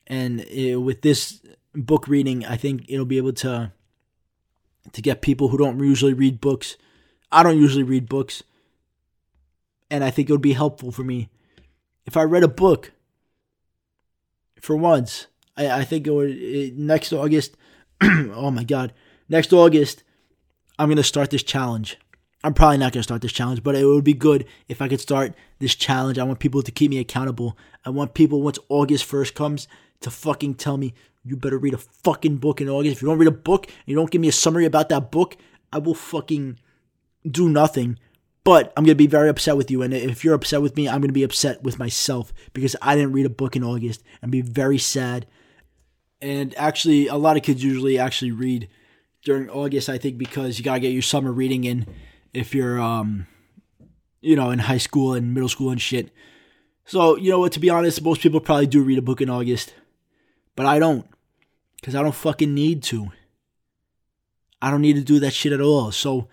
[0.06, 1.42] And uh, with this
[1.74, 3.72] book reading, I think it'll be able to
[4.94, 6.78] to get people who don't usually read books.
[7.32, 8.42] I don't usually read books,
[9.92, 11.30] and I think it would be helpful for me
[12.06, 12.94] if I read a book
[14.62, 15.28] for once.
[15.58, 17.58] I, I think it would it, next August.
[18.02, 18.94] oh my god,
[19.28, 20.04] next August,
[20.80, 21.98] I'm gonna start this challenge.
[22.44, 24.88] I'm probably not going to start this challenge, but it would be good if I
[24.88, 26.20] could start this challenge.
[26.20, 27.58] I want people to keep me accountable.
[27.84, 29.68] I want people, once August 1st comes,
[30.02, 32.98] to fucking tell me, you better read a fucking book in August.
[32.98, 35.12] If you don't read a book and you don't give me a summary about that
[35.12, 35.36] book,
[35.74, 36.60] I will fucking
[37.30, 38.00] do nothing.
[38.44, 39.82] But I'm going to be very upset with you.
[39.82, 42.96] And if you're upset with me, I'm going to be upset with myself because I
[42.96, 45.26] didn't read a book in August and be very sad.
[46.22, 48.70] And actually, a lot of kids usually actually read
[49.24, 51.88] during August, I think, because you got to get your summer reading in
[52.38, 53.28] if you're um
[54.22, 56.12] you know in high school and middle school and shit.
[56.86, 59.30] So, you know what, to be honest, most people probably do read a book in
[59.30, 59.74] August.
[60.56, 61.06] But I don't.
[61.84, 63.12] Cuz I don't fucking need to.
[64.62, 65.92] I don't need to do that shit at all.
[65.92, 66.30] So,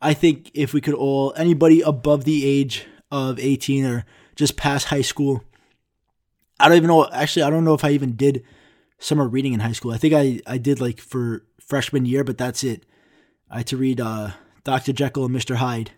[0.00, 4.04] I think if we could all anybody above the age of 18 or
[4.36, 5.42] just past high school
[6.60, 8.44] I don't even know actually I don't know if I even did
[8.98, 9.92] summer reading in high school.
[9.92, 12.84] I think I I did like for freshman year, but that's it.
[13.50, 14.32] I had to read uh
[14.68, 14.92] Dr.
[14.92, 15.54] Jekyll and Mr.
[15.56, 15.92] Hyde.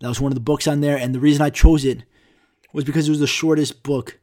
[0.00, 2.04] That was one of the books on there, and the reason I chose it
[2.72, 4.18] was because it was the shortest book.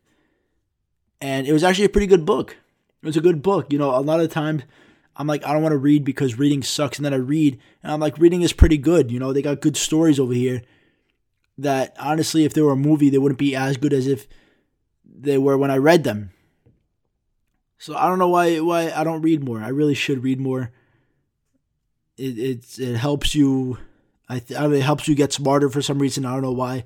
[1.21, 2.57] And it was actually a pretty good book.
[3.03, 3.71] It was a good book.
[3.71, 4.63] You know, a lot of times
[5.15, 6.97] I'm like, I don't want to read because reading sucks.
[6.97, 9.11] And then I read, and I'm like, reading is pretty good.
[9.11, 10.63] You know, they got good stories over here
[11.59, 14.27] that honestly, if they were a movie, they wouldn't be as good as if
[15.05, 16.31] they were when I read them.
[17.77, 19.61] So I don't know why why I don't read more.
[19.61, 20.71] I really should read more
[22.17, 23.77] it it, it helps you.
[24.27, 26.25] I, th- I mean, it helps you get smarter for some reason.
[26.25, 26.85] I don't know why.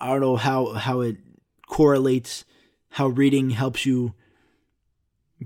[0.00, 1.16] I don't know how how it
[1.66, 2.44] correlates.
[2.90, 4.14] How reading helps you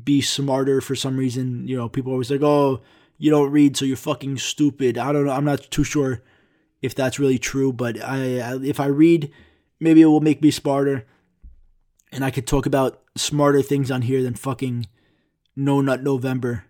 [0.02, 1.68] be smarter for some reason.
[1.68, 2.80] You know, people always like, "Oh,
[3.18, 5.32] you don't read, so you're fucking stupid." I don't know.
[5.32, 6.22] I'm not too sure
[6.80, 9.30] if that's really true, but I, I if I read,
[9.80, 11.06] maybe it will make me smarter,
[12.12, 14.86] and I could talk about smarter things on here than fucking
[15.54, 16.64] No Nut November.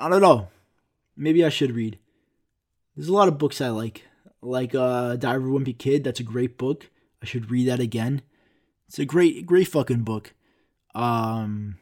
[0.00, 0.48] I don't know.
[1.16, 1.98] Maybe I should read.
[2.96, 4.04] There's a lot of books I like.
[4.42, 6.88] Like uh Diary of a Wimpy Kid, that's a great book.
[7.22, 8.22] I should read that again.
[8.88, 10.32] It's a great great fucking book.
[10.94, 11.76] Um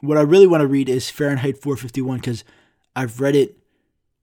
[0.00, 2.44] what I really want to read is Fahrenheit 451 cuz
[2.94, 3.58] I've read it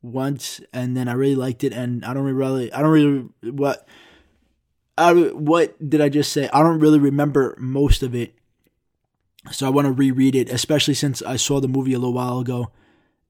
[0.01, 3.85] once and then I really liked it and I don't really I don't really what
[4.97, 6.47] I, what did I just say?
[6.53, 8.35] I don't really remember most of it.
[9.51, 12.39] So I want to reread it, especially since I saw the movie a little while
[12.39, 12.71] ago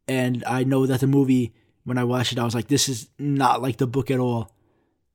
[0.08, 3.10] and I know that the movie when I watched it, I was like, this is
[3.20, 4.52] not like the book at all.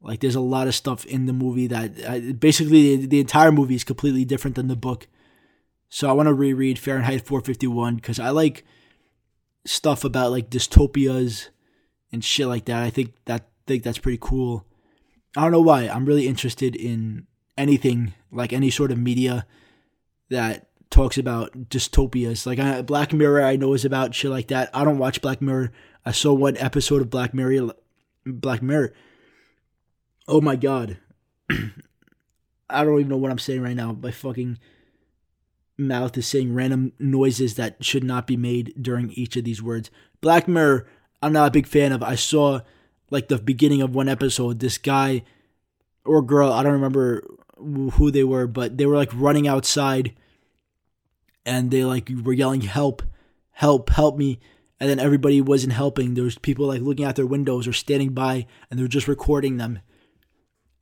[0.01, 3.51] Like, there's a lot of stuff in the movie that uh, basically the, the, entire
[3.51, 5.09] movie is completely different than the book.
[5.89, 8.65] So I want to reread Fahrenheit 451 because I like
[9.65, 11.49] stuff about like dystopias
[12.13, 12.83] and shit like that.
[12.83, 14.67] I think that think that's pretty cool.
[15.37, 15.89] I don't know why.
[15.89, 19.47] I'm really interested in anything like any sort of media
[20.31, 22.47] that talks about dystopias.
[22.47, 24.71] Like I, Black Mirror, I know is about shit like that.
[24.73, 25.73] I don't watch Black Mirror.
[26.05, 27.75] I saw one episode of Black Mirror
[28.25, 28.93] Black Mirror.
[30.27, 30.99] Oh my god.
[32.71, 33.93] I don't even know what I'm saying right now.
[33.93, 34.59] My fucking
[35.79, 39.91] mouth is saying random noises that should not be made during each of these words.
[40.21, 40.87] Black Mirror,
[41.23, 42.03] I'm not a big fan of.
[42.03, 42.61] I saw
[43.11, 45.23] like the beginning of one episode, this guy
[46.05, 47.25] or girl, I don't remember
[47.57, 50.15] who they were, but they were like running outside
[51.49, 53.03] and they like were yelling help,
[53.53, 54.39] help, help me.
[54.79, 56.15] And then everybody wasn't helping.
[56.15, 59.09] There was people like looking out their windows or standing by and they were just
[59.09, 59.81] recording them.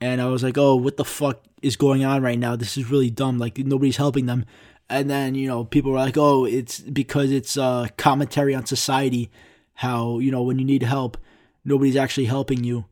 [0.01, 2.57] And I was like, "Oh, what the fuck is going on right now?
[2.57, 3.39] This is really dumb.
[3.39, 4.45] Like nobody's helping them."
[4.91, 9.31] And then, you know, people were like, "Oh, it's because it's uh commentary on society
[9.75, 11.17] how, you know, when you need help,
[11.65, 12.87] nobody's actually helping you.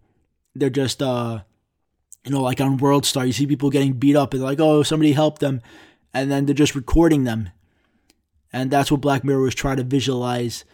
[0.55, 1.41] They're just uh
[2.25, 4.83] you know, like on World Star, you see people getting beat up and like, oh,
[4.83, 5.61] somebody help them.
[6.15, 7.51] And then they're just recording them.
[8.55, 10.65] And that's what Black Mirror was trying to visualize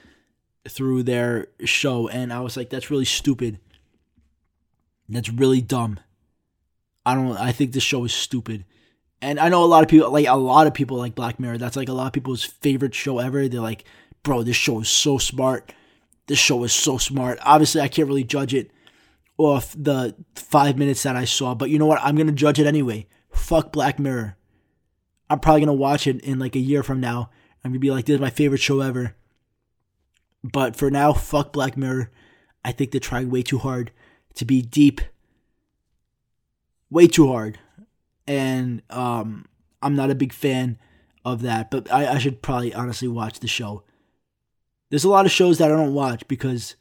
[0.69, 2.09] through their show.
[2.09, 3.59] And I was like, that's really stupid.
[5.09, 5.99] That's really dumb.
[7.07, 8.67] I don't I think this show is stupid.
[9.23, 11.57] And I know a lot of people like a lot of people like Black Mirror.
[11.57, 13.49] That's like a lot of people's favorite show ever.
[13.49, 13.85] They're like,
[14.23, 15.73] bro, this show is so smart.
[16.27, 17.39] This show is so smart.
[17.43, 18.71] Obviously, I can't really judge it
[19.39, 21.55] off the five minutes that I saw.
[21.55, 22.01] But you know what?
[22.03, 23.07] I'm gonna judge it anyway.
[23.33, 24.37] Fuck Black Mirror.
[25.31, 27.31] I'm probably gonna watch it in like a year from now.
[27.65, 29.15] I'm gonna be like, this is my favorite show ever.
[30.43, 32.11] But for now, fuck Black Mirror.
[32.65, 33.91] I think they're trying way too hard
[34.35, 35.01] to be deep.
[36.91, 37.59] Way too hard.
[38.27, 39.47] And um,
[39.83, 40.79] I'm not a big fan
[41.25, 41.71] of that.
[41.71, 43.85] But I, I should probably honestly watch the show.
[44.89, 46.77] There's a lot of shows that I don't watch because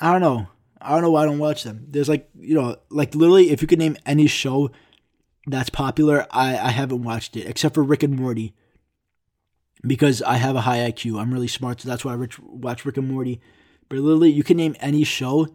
[0.00, 0.48] I don't know.
[0.80, 1.86] I don't know why I don't watch them.
[1.88, 4.70] There's like, you know, like literally, if you could name any show
[5.46, 8.54] that's popular, I, I haven't watched it except for Rick and Morty
[9.82, 11.20] because I have a high IQ.
[11.20, 13.40] I'm really smart, so that's why I watch Rick and Morty.
[13.88, 15.48] But literally, you can name any show,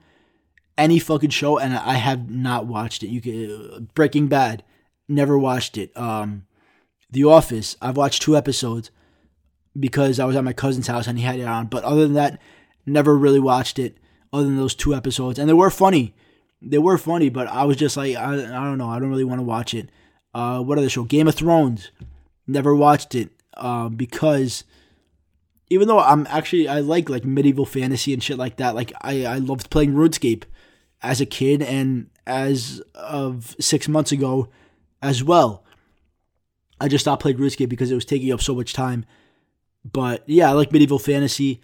[0.78, 3.10] any fucking show, and I have not watched it.
[3.10, 4.64] You can Breaking Bad,
[5.08, 5.96] never watched it.
[5.98, 6.46] Um,
[7.12, 8.92] The Office, I've watched two episodes
[9.80, 11.68] because I was at my cousin's house and he had it on.
[11.68, 12.40] But other than that,
[12.86, 13.98] never really watched it
[14.32, 16.16] other than those two episodes, and they were funny.
[16.62, 19.24] They were funny, but I was just like, I, I don't know, I don't really
[19.24, 19.90] want to watch it.
[20.34, 21.04] Uh, what other show?
[21.04, 21.90] Game of Thrones.
[22.46, 24.64] Never watched it uh, because
[25.70, 28.76] even though I'm actually I like like medieval fantasy and shit like that.
[28.76, 30.44] Like I I loved playing RuneScape
[31.02, 34.50] as a kid and as of six months ago
[35.02, 35.64] as well.
[36.82, 39.06] I just stopped playing RuneScape because it was taking up so much time.
[39.84, 41.62] But yeah, I like medieval fantasy.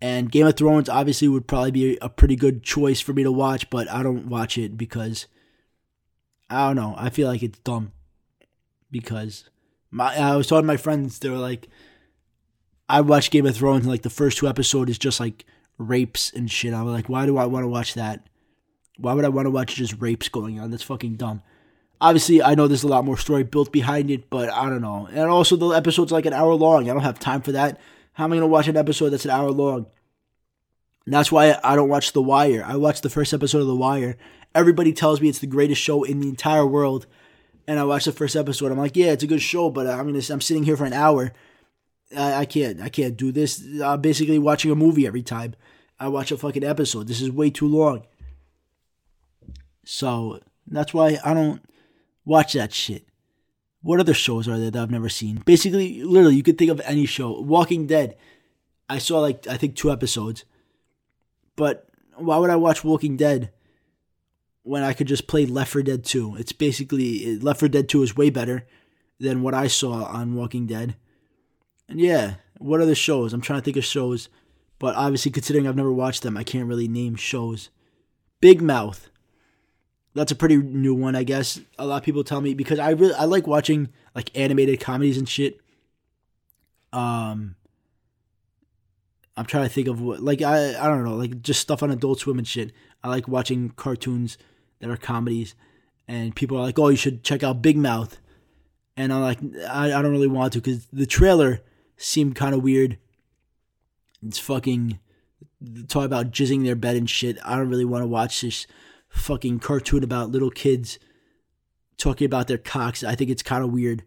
[0.00, 3.32] And Game of Thrones obviously would probably be a pretty good choice for me to
[3.32, 5.26] watch, but I don't watch it because
[6.48, 6.94] I don't know.
[6.96, 7.92] I feel like it's dumb.
[8.90, 9.50] Because
[9.90, 11.68] my I was talking to my friends, they were like,
[12.88, 15.44] I watched Game of Thrones and like the first two episodes is just like
[15.78, 16.74] rapes and shit.
[16.74, 18.26] I was like, why do I want to watch that?
[18.96, 20.70] Why would I want to watch just rapes going on?
[20.70, 21.42] That's fucking dumb.
[22.00, 25.08] Obviously, I know there's a lot more story built behind it, but I don't know.
[25.10, 26.88] And also, the episode's like an hour long.
[26.88, 27.80] I don't have time for that.
[28.12, 29.86] How am I going to watch an episode that's an hour long?
[31.04, 32.64] And that's why I don't watch The Wire.
[32.64, 34.16] I watched the first episode of The Wire.
[34.54, 37.06] Everybody tells me it's the greatest show in the entire world.
[37.68, 38.72] And I watched the first episode.
[38.72, 40.86] I'm like, yeah, it's a good show, but uh, I'm gonna, I'm sitting here for
[40.86, 41.32] an hour.
[42.16, 43.62] I, I can't, I can't do this.
[43.84, 45.54] I'm basically watching a movie every time
[46.00, 47.08] I watch a fucking episode.
[47.08, 48.06] This is way too long.
[49.84, 51.60] So that's why I don't
[52.24, 53.06] watch that shit.
[53.82, 55.42] What other shows are there that I've never seen?
[55.44, 57.38] Basically, literally, you could think of any show.
[57.38, 58.16] Walking Dead.
[58.88, 60.44] I saw like I think two episodes.
[61.54, 63.52] But why would I watch Walking Dead
[64.68, 66.36] when I could just play Left 4 Dead 2?
[66.36, 68.66] It's basically Left 4 Dead 2 is way better
[69.18, 70.96] than what I saw on Walking Dead.
[71.88, 73.32] And yeah, what other shows?
[73.32, 74.28] I'm trying to think of shows,
[74.78, 77.70] but obviously considering I've never watched them, I can't really name shows.
[78.40, 79.10] Big Mouth
[80.18, 81.60] that's a pretty new one, I guess.
[81.78, 85.16] A lot of people tell me because I really I like watching like animated comedies
[85.16, 85.60] and shit.
[86.92, 87.56] Um,
[89.36, 91.90] I'm trying to think of what like I I don't know like just stuff on
[91.90, 92.72] Adult Swim and shit.
[93.02, 94.38] I like watching cartoons
[94.80, 95.54] that are comedies,
[96.06, 98.18] and people are like, "Oh, you should check out Big Mouth,"
[98.96, 101.60] and I'm like, I, I don't really want to because the trailer
[101.96, 102.98] seemed kind of weird.
[104.26, 104.98] It's fucking
[105.86, 107.38] talk about jizzing their bed and shit.
[107.44, 108.66] I don't really want to watch this
[109.08, 110.98] fucking cartoon about little kids
[111.96, 113.04] talking about their cocks.
[113.04, 114.04] I think it's kind of weird.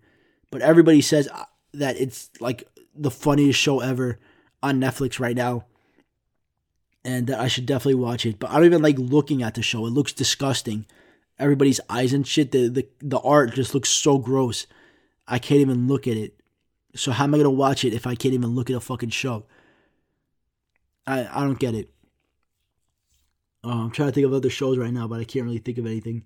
[0.50, 4.20] But everybody says uh, that it's like the funniest show ever
[4.62, 5.66] on Netflix right now.
[7.04, 8.40] And that I should definitely watch it.
[8.40, 9.86] But I don't even like looking at the show.
[9.88, 10.86] It looks disgusting.
[11.40, 12.52] Everybody's eyes and shit.
[12.52, 14.68] The the, the art just looks so gross.
[15.28, 16.40] I can't even look at it.
[16.96, 19.10] So how am I gonna watch it if I can't even look at a fucking
[19.10, 19.46] show?
[21.08, 21.90] I I don't get it.
[23.64, 25.78] Uh, I'm trying to think of other shows right now, but I can't really think
[25.78, 26.24] of anything.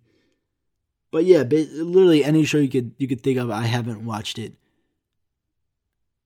[1.11, 4.53] But yeah, literally any show you could you could think of, I haven't watched it.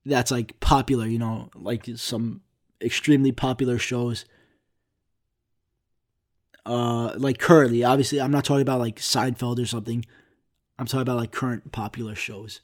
[0.06, 2.42] That's like popular, you know, like some
[2.82, 4.26] extremely popular shows.
[6.70, 10.06] Uh, like currently, obviously, I'm not talking about like Seinfeld or something.
[10.78, 12.62] I'm talking about like current popular shows.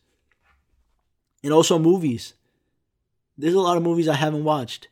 [1.44, 2.36] And also movies.
[3.36, 4.90] There's a lot of movies I haven't watched.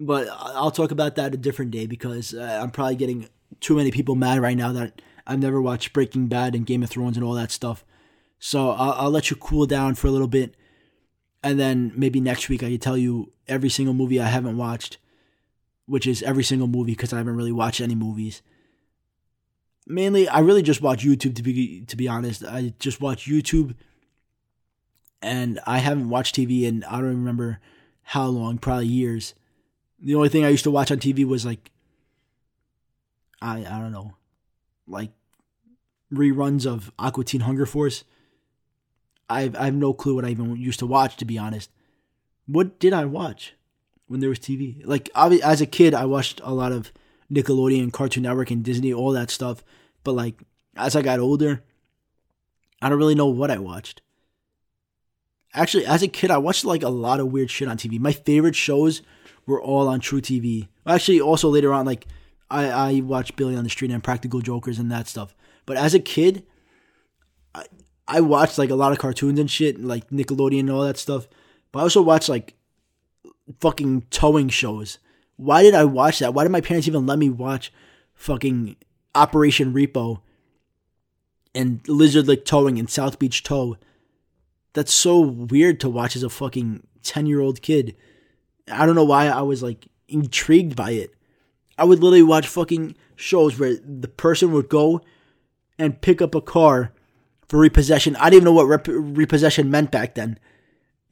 [0.00, 3.28] But I'll talk about that a different day because uh, I'm probably getting
[3.60, 6.88] too many people mad right now that I've never watched Breaking Bad and Game of
[6.88, 7.84] Thrones and all that stuff.
[8.38, 10.56] So I'll, I'll let you cool down for a little bit.
[11.42, 14.96] And then maybe next week I can tell you every single movie I haven't watched,
[15.92, 18.40] which is every single movie because I haven't really watched any movies.
[19.86, 22.42] Mainly, I really just watch YouTube to be to be honest.
[22.42, 23.74] I just watch YouTube,
[25.20, 27.60] and I haven't watched TV in I don't remember
[28.04, 29.34] how long, probably years.
[30.00, 31.70] The only thing I used to watch on TV was like
[33.42, 34.14] I I don't know,
[34.86, 35.10] like
[36.10, 38.04] reruns of Aqua Teen Hunger Force.
[39.28, 41.70] I've I have no clue what I even used to watch to be honest.
[42.46, 43.52] What did I watch
[44.12, 44.82] when there was TV?
[44.84, 46.92] Like as a kid, I watched a lot of
[47.32, 49.64] Nickelodeon, Cartoon Network, and Disney, all that stuff.
[50.04, 50.42] But like
[50.76, 51.64] as I got older,
[52.80, 54.02] I don't really know what I watched.
[55.54, 57.98] Actually, as a kid, I watched like a lot of weird shit on TV.
[57.98, 59.02] My favorite shows
[59.46, 60.68] were all on truTV.
[60.86, 62.06] Actually, also later on, like
[62.50, 65.34] I I watched Billy on the Street and Practical Jokers and that stuff.
[65.64, 66.44] But as a kid,
[67.54, 67.64] I
[68.06, 71.28] I watched like a lot of cartoons and shit, like Nickelodeon and all that stuff.
[71.72, 72.54] But I also watched like
[73.60, 74.98] fucking towing shows.
[75.36, 76.34] Why did I watch that?
[76.34, 77.72] Why did my parents even let me watch
[78.14, 78.76] fucking
[79.14, 80.20] Operation Repo
[81.54, 83.76] and Lizard Lick Towing and South Beach Tow?
[84.74, 87.96] That's so weird to watch as a fucking 10 year old kid.
[88.70, 91.14] I don't know why I was like intrigued by it.
[91.76, 95.00] I would literally watch fucking shows where the person would go
[95.78, 96.92] and pick up a car
[97.48, 98.16] for repossession.
[98.16, 100.38] I didn't even know what rep- repossession meant back then.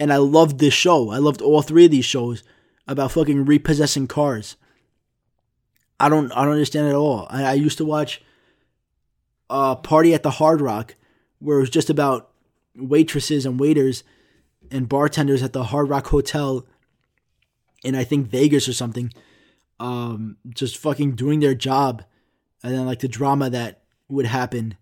[0.00, 1.10] And I loved this show.
[1.10, 2.42] I loved all three of these shows
[2.88, 4.56] about fucking repossessing cars.
[6.00, 7.26] I don't I don't understand it at all.
[7.30, 8.22] I, I used to watch
[9.48, 10.96] a party at the Hard Rock
[11.38, 12.30] where it was just about
[12.74, 14.02] waitresses and waiters
[14.70, 16.66] and bartenders at the Hard Rock Hotel
[17.82, 19.12] in I think Vegas or something,
[19.78, 22.04] um, just fucking doing their job,
[22.62, 24.76] and then like the drama that would happen,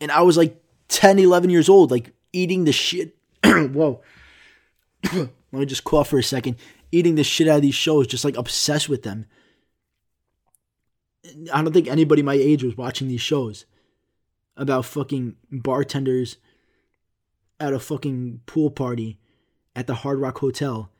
[0.00, 3.16] and I was like 10, 11 years old, like eating the shit.
[3.44, 4.00] Whoa,
[5.12, 6.56] let me just cough for a second.
[6.90, 9.26] Eating the shit out of these shows, just like obsessed with them.
[11.52, 13.66] I don't think anybody my age was watching these shows
[14.56, 16.38] about fucking bartenders
[17.60, 19.18] at a fucking pool party
[19.76, 20.90] at the Hard Rock Hotel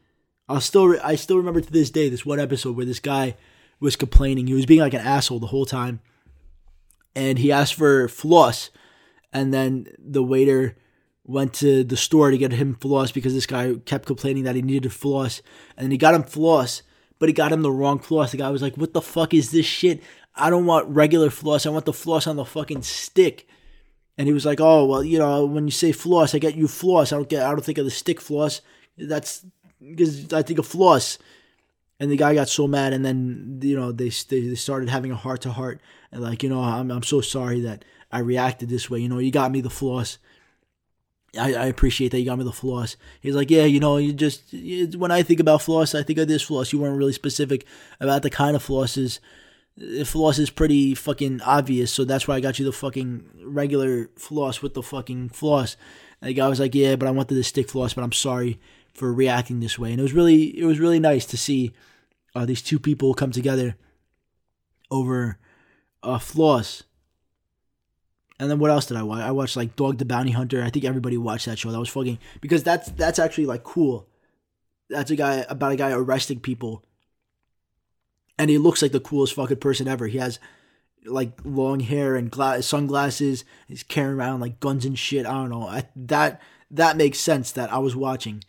[0.48, 3.36] I'll still re- I still remember to this day this one episode where this guy
[3.80, 4.46] was complaining.
[4.46, 6.00] He was being like an asshole the whole time,
[7.14, 8.70] and he asked for floss,
[9.32, 10.76] and then the waiter
[11.28, 14.62] went to the store to get him floss because this guy kept complaining that he
[14.62, 15.42] needed floss,
[15.76, 16.82] and then he got him floss,
[17.18, 18.32] but he got him the wrong floss.
[18.32, 20.02] The guy was like, "What the fuck is this shit?
[20.34, 21.66] I don't want regular floss.
[21.66, 23.46] I want the floss on the fucking stick."
[24.16, 26.66] And he was like, "Oh well, you know, when you say floss, I get you
[26.66, 27.12] floss.
[27.12, 27.44] I don't get.
[27.44, 28.62] I don't think of the stick floss.
[28.96, 29.44] That's
[29.80, 31.18] because I think of floss.
[32.00, 35.16] And the guy got so mad, and then you know they they, started having a
[35.16, 38.88] heart to heart, and like you know I'm I'm so sorry that I reacted this
[38.88, 39.00] way.
[39.00, 40.18] You know you got me the floss.
[41.36, 42.96] I, I appreciate that you got me the floss.
[43.20, 44.54] He's like, yeah, you know, you just
[44.96, 46.72] when I think about floss, I think of this floss.
[46.72, 47.66] You weren't really specific
[48.00, 49.18] about the kind of flosses.
[49.76, 54.10] The Floss is pretty fucking obvious, so that's why I got you the fucking regular
[54.16, 55.76] floss with the fucking floss.
[56.20, 58.58] And the guy was like, yeah, but I wanted the stick floss, but I'm sorry
[58.92, 59.92] for reacting this way.
[59.92, 61.72] And it was really it was really nice to see
[62.34, 63.76] uh, these two people come together
[64.90, 65.38] over
[66.02, 66.82] uh, floss.
[68.40, 69.20] And then what else did I watch?
[69.20, 70.62] I watched like Dog the Bounty Hunter.
[70.62, 71.72] I think everybody watched that show.
[71.72, 74.06] That was fucking because that's that's actually like cool.
[74.88, 76.84] That's a guy about a guy arresting people.
[78.38, 80.06] And he looks like the coolest fucking person ever.
[80.06, 80.38] He has
[81.04, 83.44] like long hair and gla- sunglasses.
[83.66, 85.26] He's carrying around like guns and shit.
[85.26, 85.66] I don't know.
[85.66, 88.44] I, that that makes sense that I was watching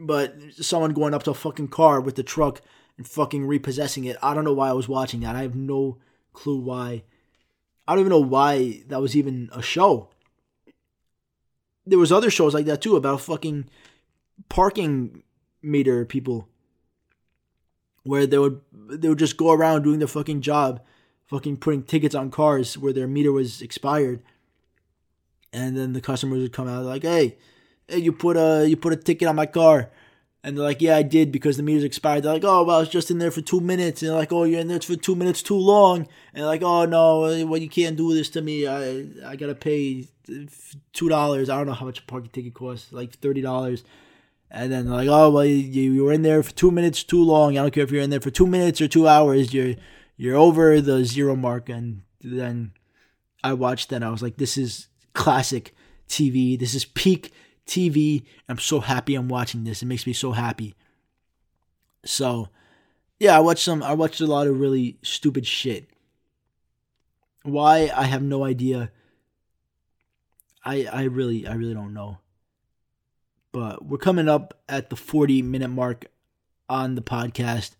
[0.00, 2.62] but someone going up to a fucking car with the truck
[2.96, 4.16] and fucking repossessing it.
[4.22, 5.36] I don't know why I was watching that.
[5.36, 5.98] I have no
[6.32, 7.04] clue why.
[7.90, 10.10] I don't even know why that was even a show.
[11.84, 13.68] There was other shows like that too about fucking
[14.48, 15.24] parking
[15.60, 16.48] meter people
[18.04, 20.80] where they would they would just go around doing their fucking job,
[21.26, 24.22] fucking putting tickets on cars where their meter was expired.
[25.52, 27.38] And then the customers would come out like, "Hey,
[27.88, 29.90] hey, you put a you put a ticket on my car.
[30.42, 32.22] And they're like, yeah, I did because the meter's expired.
[32.22, 34.00] They're like, oh, well, I was just in there for two minutes.
[34.00, 35.98] And they're like, oh, you're in there for two minutes too long.
[36.32, 38.66] And they're like, oh, no, well, you can't do this to me.
[38.66, 41.42] I I got to pay $2.
[41.42, 43.82] I don't know how much a parking ticket costs, like $30.
[44.50, 47.22] And then they're like, oh, well, you, you were in there for two minutes too
[47.22, 47.56] long.
[47.56, 49.52] I don't care if you're in there for two minutes or two hours.
[49.52, 49.74] You're,
[50.16, 51.68] you're over the zero mark.
[51.68, 52.72] And then
[53.44, 55.74] I watched that and I was like, this is classic
[56.08, 56.58] TV.
[56.58, 57.32] This is peak
[57.66, 58.24] TV.
[58.48, 59.82] I'm so happy I'm watching this.
[59.82, 60.74] It makes me so happy.
[62.04, 62.48] So,
[63.18, 63.82] yeah, I watched some.
[63.82, 65.88] I watched a lot of really stupid shit.
[67.42, 68.90] Why I have no idea.
[70.64, 72.18] I I really I really don't know.
[73.52, 76.06] But we're coming up at the 40 minute mark
[76.68, 77.72] on the podcast.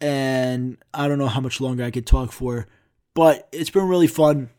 [0.00, 2.66] And I don't know how much longer I could talk for,
[3.14, 4.50] but it's been really fun.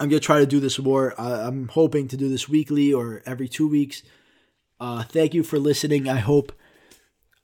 [0.00, 1.14] I'm gonna try to do this more.
[1.20, 4.02] I, am hoping to do this weekly or every two weeks.
[4.80, 6.08] Uh, thank you for listening.
[6.08, 6.52] I hope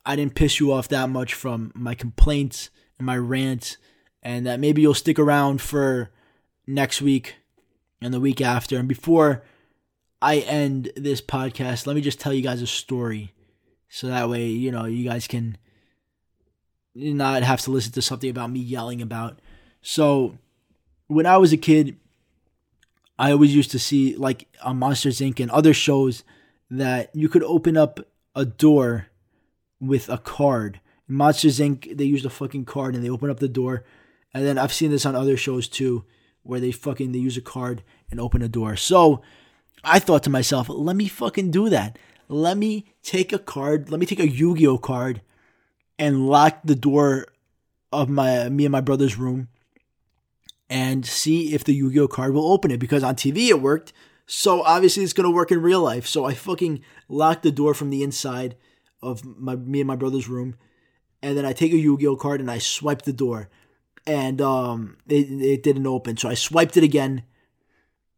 [0.03, 3.77] I didn't piss you off that much from my complaints and my rants,
[4.23, 6.09] and that maybe you'll stick around for
[6.65, 7.35] next week
[8.01, 8.79] and the week after.
[8.79, 9.43] And before
[10.19, 13.35] I end this podcast, let me just tell you guys a story,
[13.87, 15.59] so that way you know you guys can
[16.95, 19.37] not have to listen to something about me yelling about.
[19.83, 20.39] So
[21.05, 21.97] when I was a kid
[23.19, 25.39] I always used to see like on Monsters Inc.
[25.39, 26.23] and other shows
[26.69, 27.99] that you could open up
[28.35, 29.07] a door
[29.79, 30.79] with a card.
[31.09, 31.97] In Monsters Inc.
[31.97, 33.83] they used a fucking card and they open up the door.
[34.33, 36.05] And then I've seen this on other shows too,
[36.43, 38.75] where they fucking they use a card and open a door.
[38.75, 39.21] So
[39.83, 41.97] I thought to myself, let me fucking do that.
[42.29, 45.21] Let me take a card, let me take a Yu-Gi-Oh card
[45.97, 47.27] and lock the door
[47.91, 49.47] of my me and my brother's room
[50.69, 53.61] and see if the Yu Gi Oh card will open it because on TV it
[53.61, 53.93] worked.
[54.25, 56.05] So obviously it's gonna work in real life.
[56.05, 58.55] So I fucking locked the door from the inside
[59.01, 60.55] of my me and my brother's room,
[61.21, 63.49] and then I take a Yu Gi Oh card and I swipe the door,
[64.05, 66.17] and um it it didn't open.
[66.17, 67.23] So I swiped it again,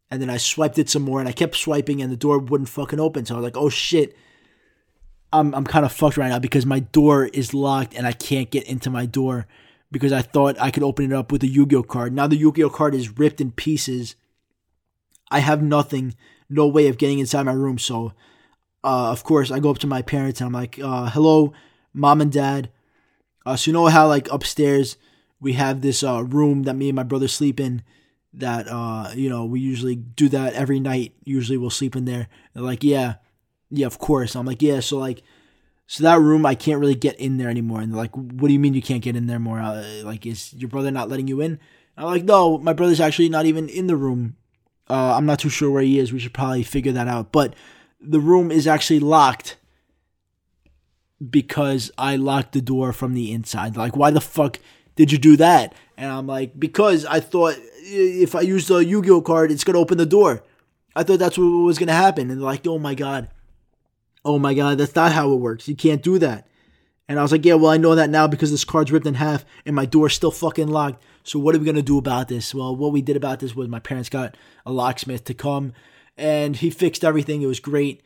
[0.10, 2.70] and then I swiped it some more, and I kept swiping, and the door wouldn't
[2.70, 3.26] fucking open.
[3.26, 4.16] So I was like, oh shit.
[5.32, 8.50] I'm I'm kind of fucked right now because my door is locked and I can't
[8.50, 9.46] get into my door
[9.92, 12.14] because I thought I could open it up with a Yu-Gi-Oh card.
[12.14, 14.16] Now the Yu-Gi-Oh card is ripped in pieces.
[15.32, 16.16] I have nothing,
[16.50, 17.78] no way of getting inside my room.
[17.78, 18.14] So,
[18.84, 21.54] uh, of course, I go up to my parents and I'm like, uh, "Hello,
[21.94, 22.72] mom and dad."
[23.46, 24.98] Uh, so you know how like upstairs
[25.40, 27.84] we have this uh, room that me and my brother sleep in.
[28.34, 31.14] That uh, you know we usually do that every night.
[31.24, 32.28] Usually we'll sleep in there.
[32.54, 33.16] They're like, "Yeah,
[33.72, 35.24] yeah, of course." I'm like, "Yeah." So like
[35.92, 37.82] so that room, I can't really get in there anymore.
[37.82, 39.60] And they're like, what do you mean you can't get in there more?
[39.60, 41.60] Uh, like, is your brother not letting you in?
[41.98, 44.36] I'm like, no, my brother's actually not even in the room.
[44.88, 46.14] Uh, I'm not too sure where he is.
[46.14, 47.32] We should probably figure that out.
[47.32, 47.56] But
[48.00, 49.58] the room is actually locked
[51.28, 53.76] because I locked the door from the inside.
[53.76, 54.60] Like, why the fuck
[54.96, 55.74] did you do that?
[55.98, 59.64] And I'm like, because I thought if I use the Yu Gi Oh card, it's
[59.64, 60.44] to open the door.
[60.96, 62.30] I thought that's what was to happen.
[62.30, 63.28] And they're like, oh my God
[64.30, 65.68] oh my god, that's not how it works.
[65.68, 66.48] You can't do that.
[67.08, 69.16] And I was like, yeah, well, I know that now because this card's ripped in
[69.16, 71.04] half and my door's still fucking locked.
[71.24, 72.54] So what are we gonna do about this?
[72.54, 75.74] Well, what we did about this was my parents got a locksmith to come
[76.16, 77.42] and he fixed everything.
[77.42, 78.04] It was great.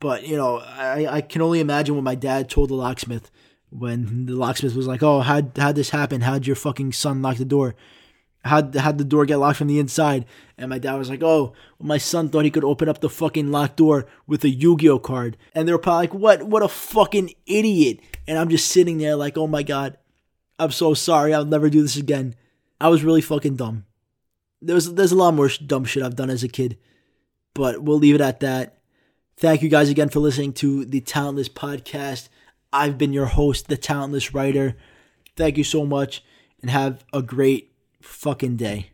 [0.00, 3.30] But, you know, I, I can only imagine what my dad told the locksmith
[3.68, 6.22] when the locksmith was like, Oh, how'd, how'd this happen?
[6.22, 7.76] How'd your fucking son lock the door?
[8.44, 10.24] How'd, how'd the door get locked from the inside?
[10.56, 13.50] And my dad was like, oh, my son thought he could open up the fucking
[13.50, 15.36] locked door with a Yu-Gi-Oh card.
[15.54, 16.42] And they were probably like, what?
[16.44, 18.00] What a fucking idiot.
[18.26, 19.98] And I'm just sitting there like, oh my God,
[20.58, 21.34] I'm so sorry.
[21.34, 22.34] I'll never do this again.
[22.80, 23.84] I was really fucking dumb.
[24.62, 26.78] There's, there's a lot more dumb shit I've done as a kid.
[27.54, 28.78] But we'll leave it at that.
[29.36, 32.28] Thank you guys again for listening to the Talentless Podcast.
[32.72, 34.76] I've been your host, the Talentless Writer.
[35.36, 36.22] Thank you so much
[36.60, 37.69] and have a great
[38.00, 38.90] fucking day.